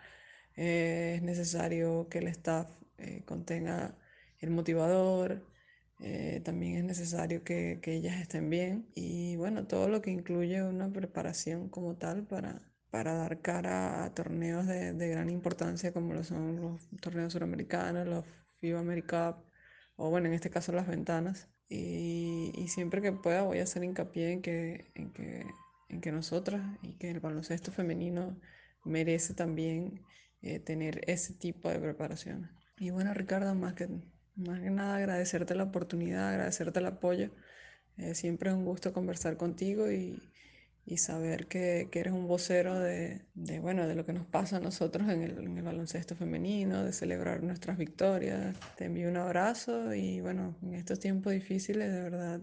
es 0.55 1.21
necesario 1.23 2.07
que 2.09 2.19
el 2.19 2.27
staff 2.27 2.67
contenga 3.25 3.97
el 4.39 4.51
motivador, 4.51 5.41
eh, 6.03 6.41
también 6.43 6.75
es 6.77 6.83
necesario 6.83 7.43
que, 7.43 7.79
que, 7.81 7.95
ellas 7.95 8.19
estén 8.19 8.49
bien 8.49 8.87
y 8.93 9.37
bueno, 9.37 9.67
todo 9.67 9.87
lo 9.87 10.01
que 10.01 10.11
incluye 10.11 10.61
una 10.61 10.91
preparación 10.91 11.69
como 11.69 11.95
tal 11.95 12.23
para, 12.27 12.61
para 12.91 13.13
dar 13.13 13.41
cara 13.41 14.03
a 14.03 14.13
torneos 14.13 14.67
de, 14.67 14.93
de 14.93 15.09
gran 15.09 15.29
importancia 15.29 15.93
como 15.93 16.13
lo 16.13 16.23
son 16.23 16.59
los 16.61 16.89
torneos 17.01 17.33
suramericanos, 17.33 18.07
los 18.07 18.25
FIBA 18.59 18.81
AmeriCup 18.81 19.37
o 19.95 20.09
bueno, 20.09 20.27
en 20.27 20.33
este 20.33 20.49
caso 20.49 20.71
las 20.73 20.87
ventanas. 20.87 21.49
Y, 21.69 22.51
y, 22.55 22.67
siempre 22.67 23.01
que 23.01 23.13
pueda 23.13 23.43
voy 23.43 23.59
a 23.59 23.63
hacer 23.63 23.83
hincapié 23.83 24.31
en 24.31 24.41
que, 24.41 24.91
en 24.95 25.11
que, 25.13 25.45
en 25.89 26.01
que 26.01 26.11
nosotras 26.11 26.61
y 26.81 26.97
que 26.97 27.09
el 27.11 27.19
baloncesto 27.19 27.71
femenino 27.71 28.37
merece 28.83 29.33
también 29.33 30.03
eh, 30.41 30.59
tener 30.59 31.01
ese 31.07 31.33
tipo 31.33 31.69
de 31.69 31.79
preparación. 31.79 32.51
Y 32.77 32.91
bueno, 32.91 33.13
Ricardo, 33.13 33.55
más 33.55 33.73
que 33.73 33.87
más 34.35 34.59
que 34.61 34.69
nada 34.69 34.97
agradecerte 34.97 35.55
la 35.55 35.63
oportunidad, 35.63 36.29
agradecerte 36.29 36.79
el 36.79 36.85
apoyo. 36.87 37.29
Eh, 37.97 38.15
siempre 38.15 38.49
es 38.49 38.55
un 38.55 38.65
gusto 38.65 38.93
conversar 38.93 39.37
contigo 39.37 39.91
y, 39.91 40.21
y 40.85 40.97
saber 40.97 41.47
que, 41.47 41.89
que, 41.91 41.99
eres 41.99 42.13
un 42.13 42.27
vocero 42.27 42.79
de, 42.79 43.21
de, 43.35 43.59
bueno, 43.59 43.87
de 43.87 43.95
lo 43.95 44.05
que 44.05 44.13
nos 44.13 44.25
pasa 44.25 44.57
a 44.57 44.59
nosotros 44.59 45.09
en 45.09 45.21
el, 45.23 45.37
en 45.39 45.57
el, 45.57 45.63
baloncesto 45.63 46.15
femenino, 46.15 46.83
de 46.83 46.93
celebrar 46.93 47.43
nuestras 47.43 47.77
victorias. 47.77 48.57
Te 48.77 48.85
envío 48.85 49.09
un 49.09 49.17
abrazo 49.17 49.93
y 49.93 50.21
bueno, 50.21 50.55
en 50.63 50.73
estos 50.75 50.99
tiempos 50.99 51.33
difíciles, 51.33 51.91
de 51.91 52.01
verdad, 52.01 52.41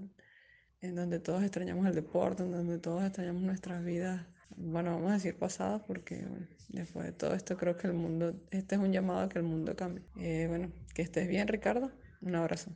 en 0.80 0.94
donde 0.94 1.18
todos 1.20 1.42
extrañamos 1.42 1.86
el 1.86 1.94
deporte, 1.94 2.42
en 2.44 2.52
donde 2.52 2.78
todos 2.78 3.04
extrañamos 3.04 3.42
nuestras 3.42 3.84
vidas, 3.84 4.26
bueno, 4.56 4.92
vamos 4.94 5.10
a 5.10 5.14
decir 5.14 5.36
pasadas, 5.36 5.82
porque 5.86 6.26
después 6.68 7.06
de 7.06 7.12
todo 7.12 7.34
esto 7.34 7.56
creo 7.56 7.76
que 7.76 7.86
el 7.86 7.94
mundo, 7.94 8.34
este 8.50 8.74
es 8.74 8.80
un 8.80 8.92
llamado 8.92 9.20
a 9.20 9.28
que 9.28 9.38
el 9.38 9.44
mundo 9.44 9.74
cambie. 9.76 10.04
Eh, 10.18 10.46
bueno, 10.48 10.70
que 10.94 11.02
estés 11.02 11.28
bien, 11.28 11.48
Ricardo. 11.48 11.90
Un 12.20 12.34
abrazo. 12.34 12.70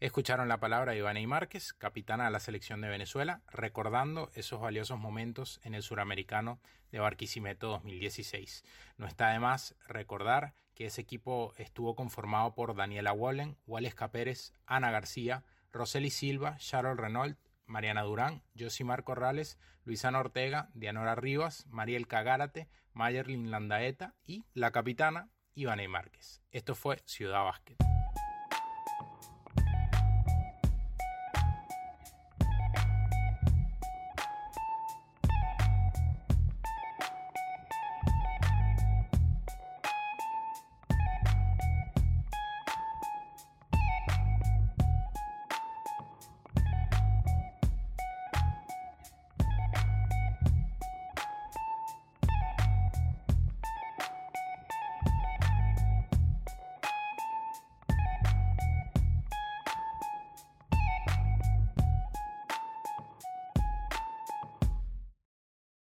Escucharon 0.00 0.46
la 0.46 0.60
palabra 0.60 0.92
de 0.92 0.98
Ivana 0.98 1.26
Márquez, 1.26 1.72
capitana 1.72 2.26
de 2.26 2.30
la 2.30 2.38
selección 2.38 2.80
de 2.80 2.88
Venezuela, 2.88 3.42
recordando 3.50 4.30
esos 4.34 4.60
valiosos 4.60 4.96
momentos 4.96 5.60
en 5.64 5.74
el 5.74 5.82
suramericano 5.82 6.60
de 6.92 7.00
Barquisimeto 7.00 7.68
2016. 7.68 8.64
No 8.96 9.08
está 9.08 9.30
de 9.30 9.40
más 9.40 9.74
recordar 9.88 10.54
que 10.74 10.86
ese 10.86 11.00
equipo 11.00 11.52
estuvo 11.58 11.96
conformado 11.96 12.54
por 12.54 12.76
Daniela 12.76 13.12
Wallen, 13.12 13.56
Wales 13.66 13.96
Pérez, 14.12 14.52
Ana 14.66 14.92
García, 14.92 15.42
Roseli 15.72 16.10
Silva, 16.10 16.56
Charles 16.58 16.96
Renault, 16.96 17.36
Mariana 17.68 18.02
Durán, 18.02 18.42
Josimar 18.58 19.04
Corrales, 19.04 19.58
Luisana 19.84 20.18
Ortega, 20.18 20.70
Dianora 20.74 21.14
Rivas, 21.14 21.66
Mariel 21.68 22.08
Cagárate, 22.08 22.68
Mayerlin 22.92 23.50
Landaeta 23.50 24.14
y 24.24 24.44
la 24.54 24.72
capitana 24.72 25.30
Ivane 25.54 25.86
Márquez. 25.88 26.42
Esto 26.50 26.74
fue 26.74 27.00
Ciudad 27.04 27.44
Básquet. 27.44 27.87